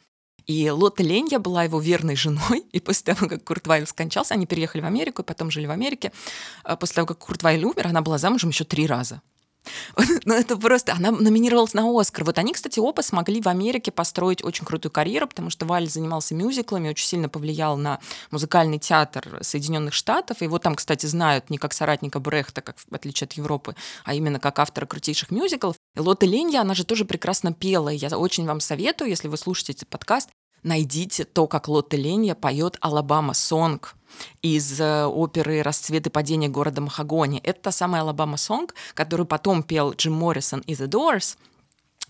[0.46, 4.46] И Лотта Ленья была его верной женой, и после того, как Курт Вайль скончался, они
[4.46, 6.12] переехали в Америку, и потом жили в Америке.
[6.62, 9.22] А после того, как Курт Вайль умер, она была замужем еще три раза.
[10.24, 10.92] Ну, это просто...
[10.92, 12.24] Она номинировалась на Оскар.
[12.24, 16.34] Вот они, кстати, оба смогли в Америке построить очень крутую карьеру, потому что Вайль занимался
[16.34, 17.98] мюзиклами, очень сильно повлиял на
[18.30, 20.42] музыкальный театр Соединенных Штатов.
[20.42, 24.38] Его там, кстати, знают не как соратника Брехта, как в отличие от Европы, а именно
[24.38, 25.76] как автора крутейших мюзиклов.
[25.96, 27.88] Лотта Ленья, она же тоже прекрасно пела.
[27.88, 30.30] Я очень вам советую, если вы слушаете этот подкаст,
[30.62, 33.94] найдите то, как Лотта Ленья поет «Alabama Song»,
[34.42, 37.40] из э, оперы «Расцвет и падение города Махагони».
[37.40, 41.36] Это та самая «Alabama Song», которую потом пел Джим Моррисон и The Doors—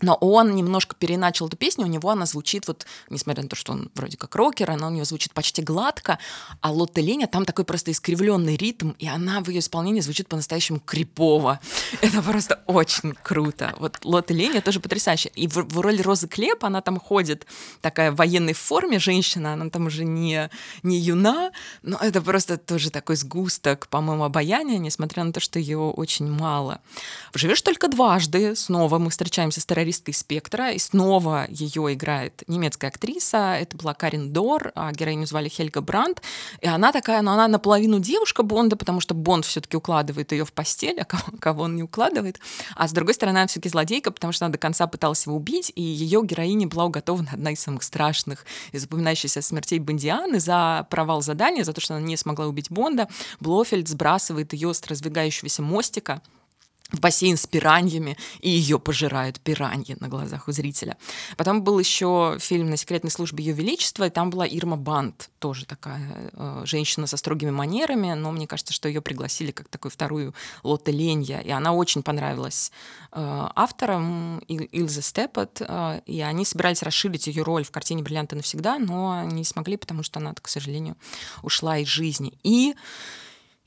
[0.00, 3.72] но он немножко переначал эту песню, у него она звучит вот, несмотря на то, что
[3.72, 6.18] он вроде как рокер, она у него звучит почти гладко,
[6.60, 10.80] а Лотта Леня там такой просто искривленный ритм, и она в ее исполнении звучит по-настоящему
[10.80, 11.60] крипово.
[12.00, 13.74] Это просто очень круто.
[13.78, 15.32] Вот Лотта Леня тоже потрясающая.
[15.34, 17.46] И в, в роли Розы Клеп она там ходит
[17.80, 20.48] такая в военной форме женщина, она там уже не,
[20.82, 21.50] не юна,
[21.82, 26.80] но это просто тоже такой сгусток, по-моему, обаяния, несмотря на то, что ее очень мало.
[27.34, 32.88] Живешь только дважды, снова мы встречаемся с террористом террористкой спектра, и снова ее играет немецкая
[32.88, 36.22] актриса, это была Карин Дор, а героиню звали Хельга Брандт,
[36.60, 40.52] и она такая, ну она наполовину девушка Бонда, потому что Бонд все-таки укладывает ее в
[40.52, 42.38] постель, а кого, кого он не укладывает,
[42.76, 45.72] а с другой стороны она все-таки злодейка, потому что она до конца пыталась его убить,
[45.74, 51.22] и ее героине была уготована одна из самых страшных и запоминающихся смертей Бондианы за провал
[51.22, 53.08] задания, за то, что она не смогла убить Бонда.
[53.40, 56.20] Блофельд сбрасывает ее с раздвигающегося мостика,
[56.90, 60.96] в бассейн с пираньями, и ее пожирают пираньи на глазах у зрителя.
[61.36, 65.66] Потом был еще фильм «На секретной службе Ее Величества», и там была Ирма Бант, тоже
[65.66, 70.34] такая э, женщина со строгими манерами, но мне кажется, что ее пригласили как такую вторую
[70.62, 72.72] Лотте Ленья, и она очень понравилась
[73.12, 78.78] э, авторам Илзе Степет, э, и они собирались расширить ее роль в картине «Бриллианты навсегда»,
[78.78, 80.96] но не смогли, потому что она, к сожалению,
[81.42, 82.38] ушла из жизни.
[82.42, 82.74] И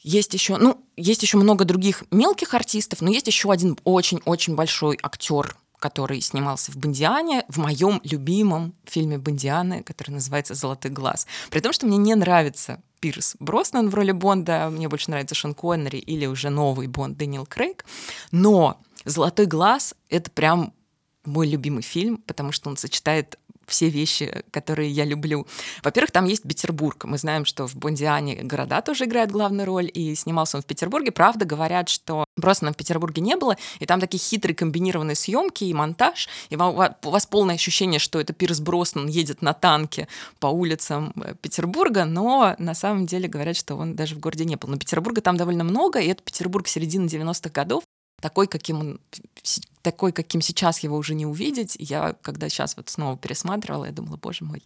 [0.03, 4.97] есть еще, ну, есть еще много других мелких артистов, но есть еще один очень-очень большой
[5.01, 11.27] актер, который снимался в Бондиане, в моем любимом фильме Бондианы, который называется «Золотой глаз».
[11.49, 15.55] При том, что мне не нравится Пирс Броснан в роли Бонда, мне больше нравится Шон
[15.55, 17.85] Коннери или уже новый Бонд Дэниел Крейг,
[18.31, 20.73] но «Золотой глаз»— это прям
[21.25, 25.47] мой любимый фильм, потому что он сочетает все вещи, которые я люблю.
[25.83, 27.05] Во-первых, там есть Петербург.
[27.05, 31.11] Мы знаем, что в Бондиане города тоже играют главную роль, и снимался он в Петербурге.
[31.11, 35.73] Правда, говорят, что просто в Петербурге не было, и там такие хитрые комбинированные съемки и
[35.73, 40.07] монтаж, и у вас полное ощущение, что это Пирс Броснан едет на танке
[40.39, 44.55] по улицам э, Петербурга, но на самом деле говорят, что он даже в городе не
[44.55, 44.69] был.
[44.69, 47.83] Но Петербурга там довольно много, и это Петербург середины 90-х годов,
[48.21, 48.99] такой, каким он
[49.81, 51.75] такой, каким сейчас его уже не увидеть.
[51.79, 54.63] Я, когда сейчас вот снова пересматривала, я думала, боже мой,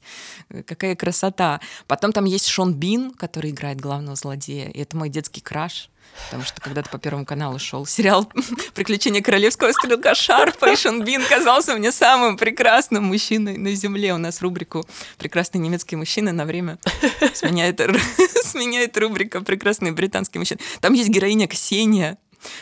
[0.49, 1.61] э, какая красота.
[1.87, 5.89] Потом там есть Шон Бин, который играет главного злодея, и это мой детский краш.
[6.25, 8.29] Потому что когда-то по Первому каналу шел сериал
[8.73, 14.13] «Приключения королевского стрелка Шарпа», и Шон Бин казался мне самым прекрасным мужчиной на Земле.
[14.13, 14.85] У нас рубрику
[15.17, 16.77] «Прекрасный немецкий мужчина» на время
[17.33, 17.81] сменяет,
[18.43, 20.59] сменяет рубрика «Прекрасный британский мужчина».
[20.79, 22.17] Там есть героиня Ксения,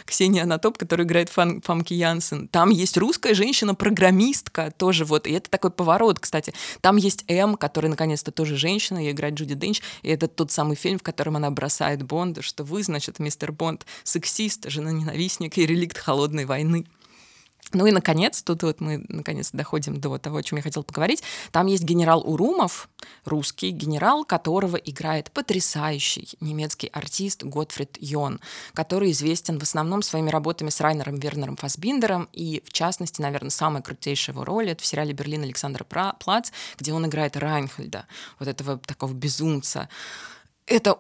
[0.05, 2.47] Ксения Анатоп, которая играет Фан, Фамки Янсен.
[2.47, 5.27] Там есть русская женщина-программистка тоже вот.
[5.27, 6.53] И это такой поворот, кстати.
[6.81, 9.81] Там есть М, которая наконец-то тоже женщина, ее играет Джуди Денч.
[10.01, 13.85] И это тот самый фильм, в котором она бросает Бонда, что вы, значит, мистер Бонд,
[14.03, 16.85] сексист, жена-ненавистник и реликт холодной войны.
[17.71, 21.23] Ну и, наконец, тут вот мы, наконец, доходим до того, о чем я хотела поговорить.
[21.51, 22.89] Там есть генерал Урумов,
[23.25, 28.39] русский генерал, которого играет потрясающий немецкий артист Готфрид Йон,
[28.73, 33.81] который известен в основном своими работами с Райнером Вернером Фасбиндером, и, в частности, наверное, самая
[33.81, 38.05] крутейшая его роль— это в сериале «Берлин» Александра Плац, где он играет Райнхольда,
[38.39, 39.89] вот этого такого безумца.
[40.67, 40.99] Это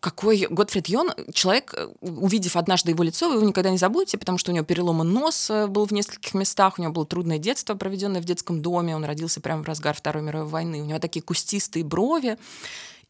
[0.00, 4.38] какой Готфрид Йон, человек, э, увидев однажды его лицо, вы его никогда не забудете, потому
[4.38, 7.74] что у него переломан нос э, был в нескольких местах, у него было трудное детство,
[7.74, 11.22] проведенное в детском доме, он родился прямо в разгар Второй мировой войны, у него такие
[11.22, 12.38] кустистые брови,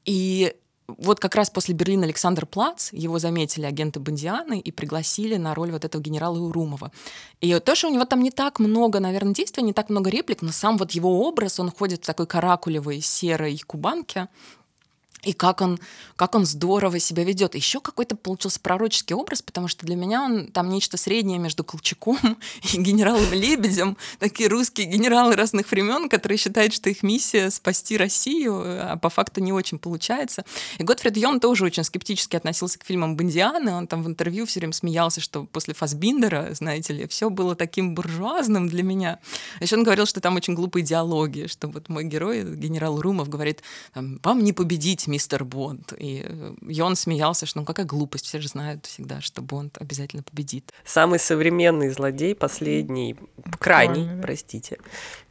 [0.04, 0.54] и
[0.98, 5.70] вот как раз после Берлина Александр Плац его заметили агенты Бондианы и пригласили на роль
[5.70, 6.90] вот этого генерала Урумова.
[7.40, 10.42] И то, что у него там не так много, наверное, действий, не так много реплик,
[10.42, 14.28] но сам вот его образ, он ходит в такой каракулевой серой кубанке,
[15.22, 15.78] и как он,
[16.16, 17.54] как он здорово себя ведет.
[17.54, 22.18] Еще какой-то получился пророческий образ, потому что для меня он там нечто среднее между Колчаком
[22.72, 23.96] и генералом Лебедем.
[24.18, 29.40] Такие русские генералы разных времен, которые считают, что их миссия спасти Россию, а по факту
[29.40, 30.44] не очень получается.
[30.78, 33.72] И Готфрид Йон тоже очень скептически относился к фильмам Бондианы.
[33.74, 37.94] Он там в интервью все время смеялся, что после Фасбиндера, знаете ли, все было таким
[37.94, 39.20] буржуазным для меня.
[39.60, 43.62] Еще он говорил, что там очень глупые диалоги, что вот мой герой, генерал Румов, говорит,
[43.94, 45.92] вам не победить мистер Бонд.
[45.98, 49.76] И, э, и он смеялся, что ну какая глупость, все же знают всегда, что Бонд
[49.78, 50.72] обязательно победит.
[50.84, 53.16] Самый современный злодей, последний,
[53.58, 54.22] крайний, Правильно.
[54.22, 54.78] простите,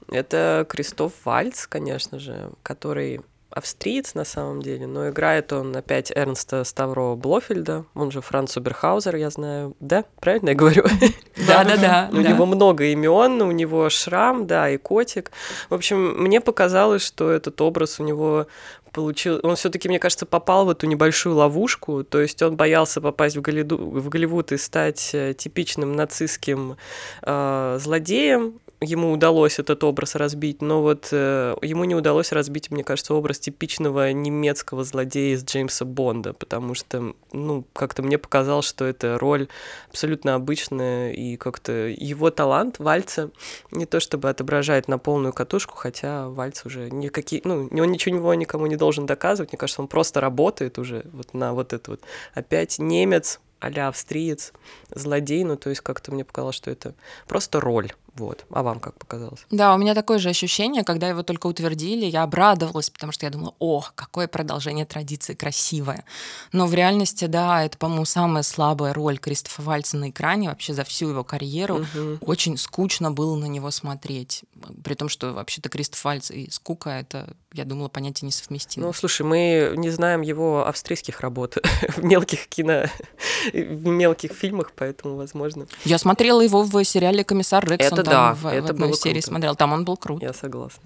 [0.10, 6.64] это Кристоф Вальц, конечно же, который австриец на самом деле, но играет он опять Эрнста
[6.64, 10.06] Ставро Блофельда, он же Франц Уберхаузер, я знаю, да?
[10.20, 10.86] Правильно я говорю?
[11.48, 12.10] Да-да-да.
[12.12, 15.32] У него много имен, у него шрам, да, и котик.
[15.70, 18.48] В общем, мне показалось, что этот образ у него
[18.92, 23.36] получил, он все-таки, мне кажется, попал в эту небольшую ловушку, то есть он боялся попасть
[23.38, 26.78] в, Голлиду, в Голливуд и стать э, типичным нацистским
[27.22, 32.84] э, злодеем, ему удалось этот образ разбить, но вот э, ему не удалось разбить, мне
[32.84, 38.86] кажется, образ типичного немецкого злодея из Джеймса Бонда, потому что, ну, как-то мне показалось, что
[38.86, 39.48] эта роль
[39.90, 43.30] абсолютно обычная, и как-то его талант Вальца
[43.70, 48.66] не то чтобы отображает на полную катушку, хотя Вальц уже никакие, ну, он ничего никому
[48.66, 52.02] не должен доказывать, мне кажется, он просто работает уже вот на вот это вот.
[52.34, 54.54] Опять немец, а-ля австриец,
[54.90, 56.96] злодей, ну, то есть как-то мне показалось, что это
[57.28, 57.94] просто роль.
[58.16, 58.46] Вот.
[58.50, 59.46] А вам как показалось?
[59.52, 63.30] Да, у меня такое же ощущение, когда его только утвердили, я обрадовалась, потому что я
[63.30, 66.04] думала, о, какое продолжение традиции, красивое.
[66.52, 70.84] Но в реальности, да, это, по-моему, самая слабая роль Кристофа Вальца на экране вообще за
[70.84, 71.86] всю его карьеру.
[71.96, 72.18] Угу.
[72.22, 74.44] Очень скучно было на него смотреть.
[74.84, 78.88] При том, что вообще-то Кристоф Вальц и скука— это, я думала, понятие несовместимое.
[78.88, 81.58] Ну, слушай, мы не знаем его австрийских работ
[81.96, 82.88] в мелких кино,
[83.54, 85.66] в мелких фильмах, поэтому, возможно...
[85.86, 89.14] Я смотрела его в сериале «Комиссар Рекс», это да, в, это в одной было серии
[89.16, 89.28] круто.
[89.28, 90.22] смотрел, там он был крут.
[90.22, 90.84] Я согласна.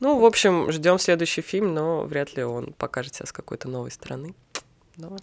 [0.00, 3.90] Ну, в общем, ждем следующий фильм, но вряд ли он покажет себя с какой-то новой
[3.90, 4.34] стороны.
[4.96, 5.16] Но...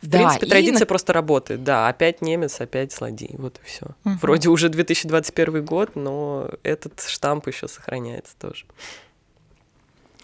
[0.00, 0.86] В да, принципе, традиция на...
[0.86, 1.62] просто работает.
[1.62, 3.34] Да, опять немец, опять злодей.
[3.38, 3.86] Вот и все.
[4.04, 4.14] Угу.
[4.22, 8.64] Вроде уже 2021 год, но этот штамп еще сохраняется тоже.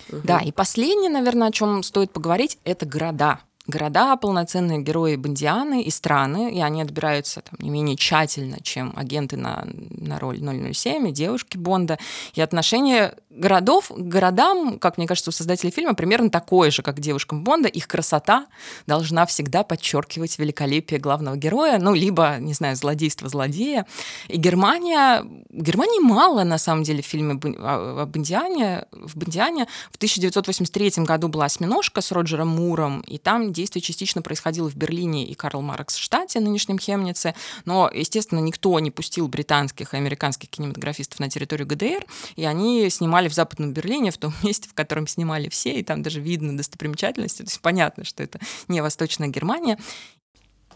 [0.09, 0.23] Угу.
[0.25, 5.91] Да, и последнее, наверное, о чем стоит поговорить, это города города, полноценные герои Бондианы и
[5.91, 11.13] страны, и они отбираются там, не менее тщательно, чем агенты на, на роль 007 и
[11.13, 11.99] девушки Бонда.
[12.35, 17.01] И отношение городов к городам, как мне кажется, у создателей фильма примерно такое же, как
[17.01, 17.69] девушкам Бонда.
[17.69, 18.47] Их красота
[18.87, 23.87] должна всегда подчеркивать великолепие главного героя, ну, либо, не знаю, злодейство злодея.
[24.29, 25.25] И Германия...
[25.51, 28.87] Германии мало, на самом деле, в фильме о Бондиане.
[28.91, 34.69] В Бондиане в 1983 году была «Осьминожка» с Роджером Муром, и там действие частично происходило
[34.69, 37.35] в Берлине и Карл Маркс штате, нынешнем Хемнице,
[37.65, 43.29] но, естественно, никто не пустил британских и американских кинематографистов на территорию ГДР, и они снимали
[43.29, 47.43] в Западном Берлине, в том месте, в котором снимали все, и там даже видно достопримечательности,
[47.43, 48.39] то есть понятно, что это
[48.69, 49.79] не Восточная Германия.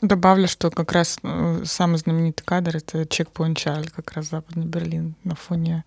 [0.03, 5.15] Добавлю, что как раз э, самый знаменитый кадр— это чекпоинт Чарль, как раз Западный Берлин
[5.25, 5.85] на фоне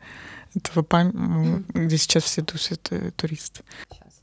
[0.55, 1.63] этого, пам...
[1.73, 3.61] где сейчас все тусят туристы.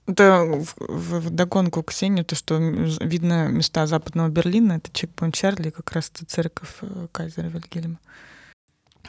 [0.06, 5.34] Это в, в, в догонку к Ксении, то, что видно места Западного Берлина, это чекпоинт
[5.34, 7.98] Чарли, как раз церковь э, Кайзера Вильгельма.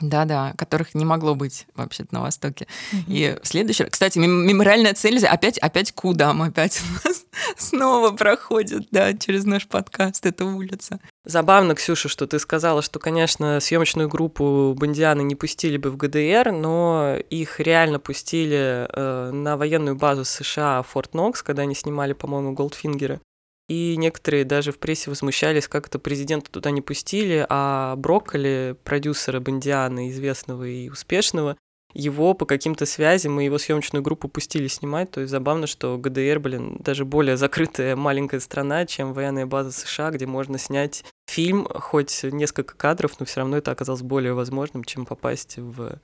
[0.02, 2.68] Да-да, которых не могло быть вообще-то на Востоке.
[2.92, 3.04] Mm-hmm.
[3.08, 3.92] И в следующий раз...
[3.92, 7.26] Кстати, мемориальная цель опять, опять Кудам, опять у нас
[7.58, 11.00] снова проходит, да, через наш подкаст эта улица.
[11.26, 16.52] Забавно, Ксюша, что ты сказала, что, конечно, съемочную группу Бондианы не пустили бы в ГДР,
[16.54, 22.54] но их реально пустили э, на военную базу США Форт Нокс, когда они снимали, по-моему,
[22.54, 23.20] Голдфингеры.
[23.68, 29.42] И некоторые даже в прессе возмущались, как это президента туда не пустили, а Брокколи, продюсера
[29.42, 31.58] Бондиана, известного и успешного,
[31.94, 35.12] его по каким-то связям мы его съемочную группу пустили снимать.
[35.12, 40.12] То есть забавно, что ГДР, блин, даже более закрытая маленькая страна, чем военная база США,
[40.12, 45.06] где можно снять фильм, хоть несколько кадров, но все равно это оказалось более возможным, чем
[45.06, 46.00] попасть в...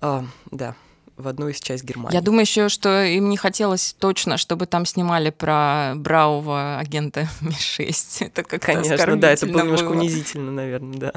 [0.00, 0.76] А, да,
[1.18, 2.14] в одну из часть Германии.
[2.14, 8.26] Я думаю еще, что им не хотелось точно, чтобы там снимали про бравого агента Ми-6.
[8.26, 11.12] Это как Конечно, да, это было немножко унизительно, наверное, да.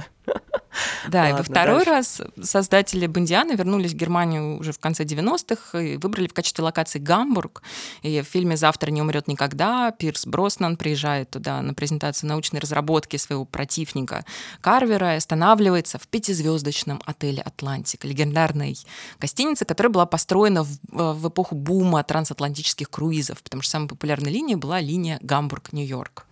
[1.09, 1.89] Да, Ладно, и во второй дальше.
[1.89, 6.99] раз создатели Бондиана вернулись в Германию уже в конце 90-х и выбрали в качестве локации
[6.99, 7.61] Гамбург.
[8.03, 13.17] И в фильме «Завтра не умрет никогда» Пирс Броснан приезжает туда на презентацию научной разработки
[13.17, 14.25] своего противника
[14.61, 18.77] Карвера и останавливается в пятизвездочном отеле «Атлантик», легендарной
[19.19, 24.55] гостинице, которая была построена в, в эпоху бума трансатлантических круизов, потому что самой популярной линией
[24.55, 26.25] была линия Гамбург-Нью-Йорк.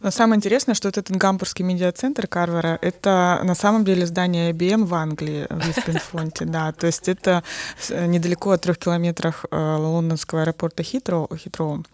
[0.00, 4.94] Но самое интересное, что этот гамбургский медиацентр Карвера— это на самом деле здание IBM в
[4.94, 6.72] Англии, в Испенфонте, да.
[6.72, 7.42] То есть это
[7.90, 11.28] недалеко от трех километрах э, лондонского аэропорта Хитроу.
[11.36, 11.84] Хитроу.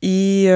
[0.00, 0.48] И,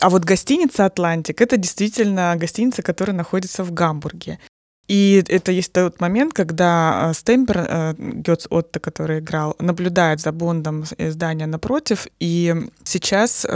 [0.00, 4.38] а вот гостиница «Атлантик»— это действительно гостиница, которая находится в Гамбурге.
[4.86, 10.32] И это есть тот момент, когда э, Стемпер, э, Гетц Отто, который играл, наблюдает за
[10.32, 12.54] Бондом здания напротив, и
[12.84, 13.46] сейчас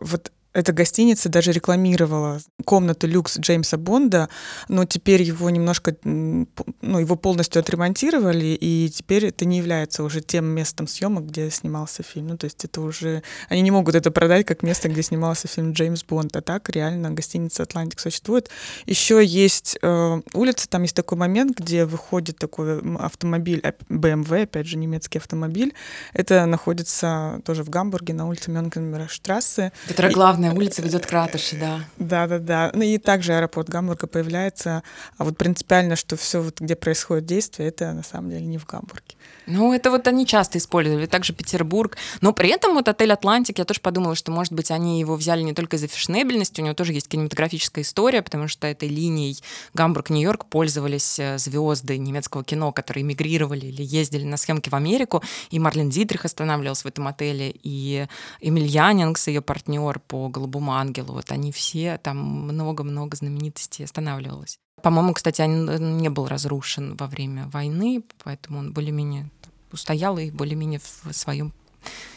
[0.00, 4.28] вот эта гостиница даже рекламировала комнату люкс Джеймса Бонда,
[4.68, 6.46] но теперь его немножко, ну,
[6.82, 12.28] его полностью отремонтировали, и теперь это не является уже тем местом съемок, где снимался фильм.
[12.28, 13.22] Ну, то есть это уже...
[13.48, 17.10] Они не могут это продать как место, где снимался фильм Джеймс Бонд, а так реально
[17.10, 18.48] гостиница «Атлантик» существует.
[18.86, 24.76] Еще есть э, улица, там есть такой момент, где выходит такой автомобиль, BMW, опять же,
[24.76, 25.74] немецкий автомобиль.
[26.12, 29.72] Это находится тоже в Гамбурге, на улице Мюнхенберг-штрассе.
[29.88, 31.80] Которая главная главная улица ведет к ратуше, да.
[31.98, 32.70] Да, да, да.
[32.74, 34.82] Ну и также аэропорт Гамбурга появляется.
[35.16, 38.66] А вот принципиально, что все, вот, где происходит действие, это на самом деле не в
[38.66, 39.16] Гамбурге.
[39.46, 41.96] Ну, это вот они часто использовали, также Петербург.
[42.20, 45.42] Но при этом вот отель «Атлантик», я тоже подумала, что, может быть, они его взяли
[45.42, 49.38] не только за фешнебельность, у него тоже есть кинематографическая история, потому что этой линией
[49.74, 55.58] Гамбург-Нью-Йорк пользовались э, звезды немецкого кино, которые эмигрировали или ездили на съемки в Америку, и
[55.58, 58.06] Марлен Дитрих останавливался в этом отеле, и
[58.40, 64.58] Эмиль Янингс, ее партнер по «Голубому ангелу», вот они все, там много-много знаменитостей останавливалось.
[64.84, 69.30] По-моему, кстати, он не был разрушен во время войны, поэтому он более-менее
[69.72, 71.54] устоял и более-менее в своем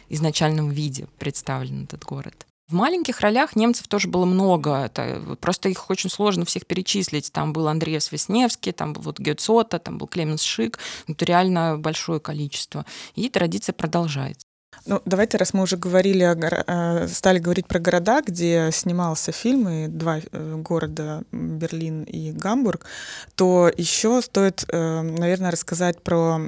[0.09, 2.45] изначальном виде представлен этот город.
[2.67, 4.83] В маленьких ролях немцев тоже было много.
[4.83, 7.31] Это, просто их очень сложно всех перечислить.
[7.31, 10.77] Там был Андреас Весневский, там был вот Гетцота, там был Клеменс Шик.
[11.07, 12.85] Это реально большое количество.
[13.15, 14.46] И традиция продолжается.
[14.89, 19.87] Ну, давайте, раз мы уже говорили, о, стали говорить про города, где снимался фильм, и
[19.87, 22.85] два э, города, Берлин и Гамбург,
[23.35, 26.39] то еще стоит, э, наверное, рассказать про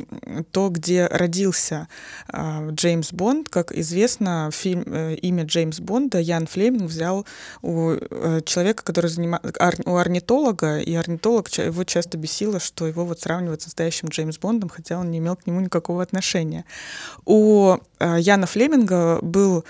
[0.51, 1.89] то, где родился
[2.31, 3.49] э, Джеймс Бонд.
[3.49, 7.25] Как известно, фильм, имя Джеймс Бонда Ян Флеминг взял
[7.61, 7.95] у
[8.45, 9.51] человека, который занимается,
[9.85, 14.69] у орнитолога, и орнитолог его часто бесило, что его вот сравнивают с настоящим Джеймс Бондом,
[14.69, 16.63] хотя он не имел к нему никакого отношения.
[17.25, 17.77] У
[18.29, 19.65] Яна Флеминга был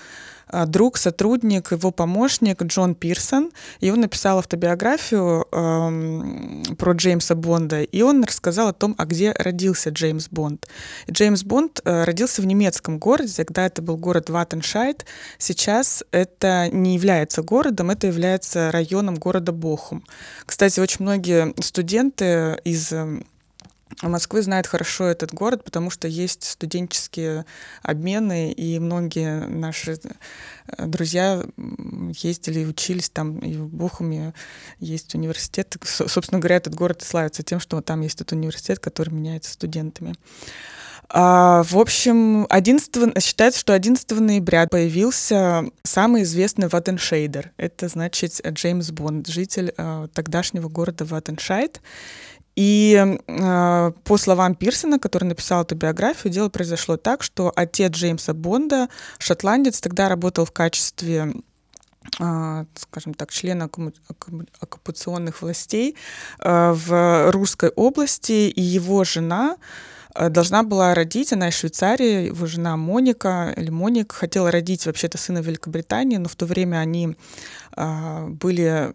[0.52, 3.50] а, друг, сотрудник, его помощник Джон Пирсон.
[3.80, 9.32] И он написал автобиографию э, про Джеймса Бонда, и он рассказал о том, а где
[9.32, 10.68] родился Джеймс Бонд.
[11.10, 15.06] Джеймс Бонд э, родился в немецком городе, когда это был город Ваттеншайд.
[15.38, 20.04] Сейчас это не является городом, это является районом города Бохум.
[20.44, 22.92] Кстати, очень многие студенты из
[24.02, 27.44] Москвы знает хорошо этот город, потому что есть студенческие
[27.82, 29.98] обмены, и многие наши
[30.66, 34.32] э, друзья ездили и учились там, и в Бухуме
[34.78, 35.76] есть университет.
[35.84, 40.14] Собственно говоря, этот город славится тем, что там есть этот университет, который меняется студентами.
[41.12, 47.50] А, в общем, 11, считается, что 11 ноября появился самый известный Ваттеншейдер.
[47.56, 51.80] Это значит Джеймс Бонд, житель а, тогдашнего города Ваттеншайд.
[52.60, 58.34] И э, по словам Пирсона, который написал эту биографию, дело произошло так, что отец Джеймса
[58.34, 61.32] Бонда, шотландец, тогда работал в качестве
[62.20, 63.70] э, скажем так, члена
[64.60, 65.96] оккупационных властей
[66.38, 69.56] э, в русской области, и его жена
[70.14, 75.18] Э, должна была родить, она из Швейцарии, его жена Моника, или Моник, хотела родить вообще-то
[75.18, 77.16] сына Великобритании, но в то время они
[77.76, 78.92] были...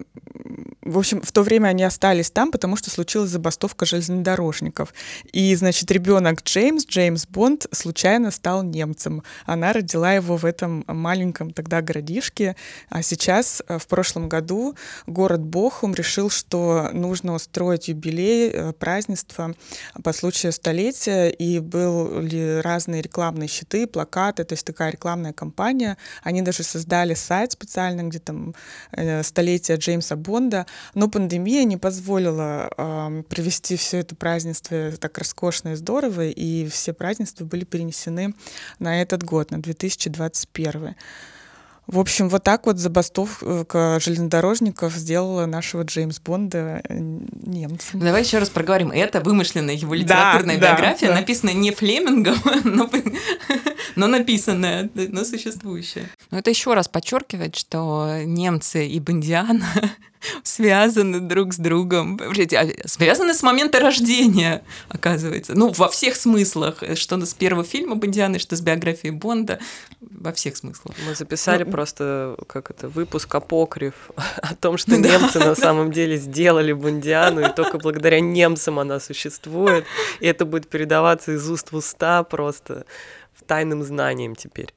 [0.81, 4.93] В общем, в то время они остались там, потому что случилась забастовка железнодорожников.
[5.31, 9.23] И, значит, ребенок Джеймс, Джеймс Бонд, случайно стал немцем.
[9.47, 12.55] Она родила его в этом маленьком тогда городишке.
[12.89, 14.75] А сейчас, э, в прошлом году,
[15.07, 19.55] город Бохум решил, что нужно устроить юбилей, э, празднество
[20.03, 21.29] по случаю столетия.
[21.29, 25.97] И были разные рекламные щиты, плакаты, то есть такая рекламная кампания.
[26.21, 28.53] Они даже создали сайт специально, где там
[29.23, 35.75] столетия Джеймса Бонда, но пандемия не позволила э, провести все это празднество так роскошно и
[35.75, 38.33] здорово, и все празднества были перенесены
[38.79, 40.95] на этот год, на 2021.
[41.87, 47.99] В общем, вот так вот забастовка железнодорожников сделала нашего Джеймс Бонда э, немцем.
[47.99, 48.91] Давай еще раз проговорим.
[48.91, 51.19] Это вымышленная его литературная да, биография, да, да.
[51.19, 52.89] написанная не Флемингом, но,
[53.95, 56.09] но написанная, но существующая.
[56.31, 59.67] Но это еще раз подчеркивает, что немцы и Бондиана
[60.43, 62.19] связаны друг с другом.
[62.21, 65.53] А, связаны с момента рождения, оказывается.
[65.55, 66.83] Ну, во всех смыслах.
[66.95, 69.59] Что с первого фильма Бондианы, что с биографией Бонда.
[70.01, 70.95] Во всех смыслах.
[71.07, 76.17] Мы записали ну, просто, как это, выпуск апокриф о том, что немцы на самом деле
[76.17, 79.85] сделали Бондиану, и только благодаря немцам она существует.
[80.19, 82.85] И это будет передаваться из уст в уста просто
[83.47, 84.73] тайным знанием теперь.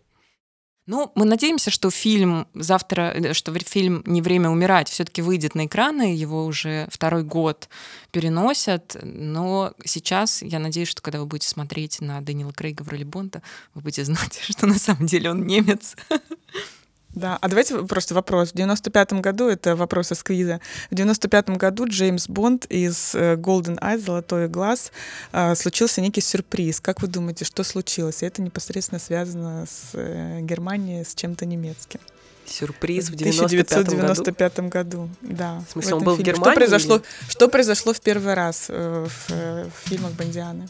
[0.88, 5.66] Ну, мы надеемся, что фильм завтра, э, что фильм «Не время умирать» все-таки выйдет на
[5.66, 7.68] экраны, его уже второй год
[8.10, 13.04] переносят, но сейчас я надеюсь, что когда вы будете смотреть на Дэниела Крейга в роли
[13.04, 13.42] Бонда,
[13.74, 15.94] вы будете знать, что на самом деле он немец.
[17.14, 18.52] Да, а давайте просто вопрос.
[18.52, 23.78] В 95-м году, это вопрос из квиза, в 95-м году Джеймс Бонд из э, Golden
[23.80, 24.92] Eye, Золотой глаз,
[25.32, 26.80] э, случился некий сюрприз.
[26.80, 28.22] Как вы думаете, что случилось?
[28.22, 32.00] И это непосредственно связано с э, Германией, с чем-то немецким.
[32.46, 34.68] Сюрприз в 1995 году.
[34.68, 35.10] году.
[35.22, 35.62] Да.
[35.68, 36.32] В смысле, в он был фильме.
[36.32, 36.52] в Германии?
[36.52, 37.04] Что произошло, или?
[37.30, 40.68] что произошло в первый раз в, в фильмах Бондианы?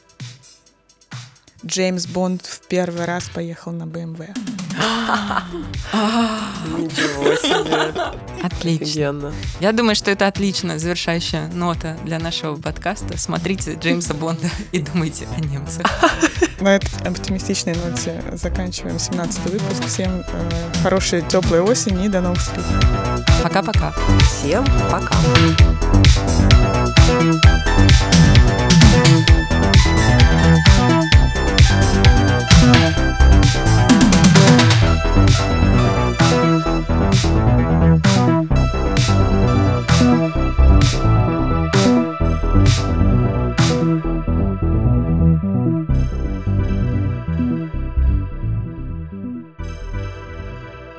[1.66, 4.20] Джеймс Бонд в первый раз поехал на БМВ.
[6.78, 7.92] Ничего себе.
[8.42, 9.32] Отлично.
[9.58, 13.18] Я думаю, что это отличная завершающая нота для нашего подкаста.
[13.18, 15.84] Смотрите Джеймса Бонда и думайте о немцах.
[16.60, 19.84] На этой оптимистичной ноте заканчиваем 17 выпуск.
[19.86, 20.50] Всем э,
[20.82, 22.64] хорошей теплой осени и до новых встреч.
[23.42, 23.92] Пока-пока.
[24.20, 25.16] Всем пока.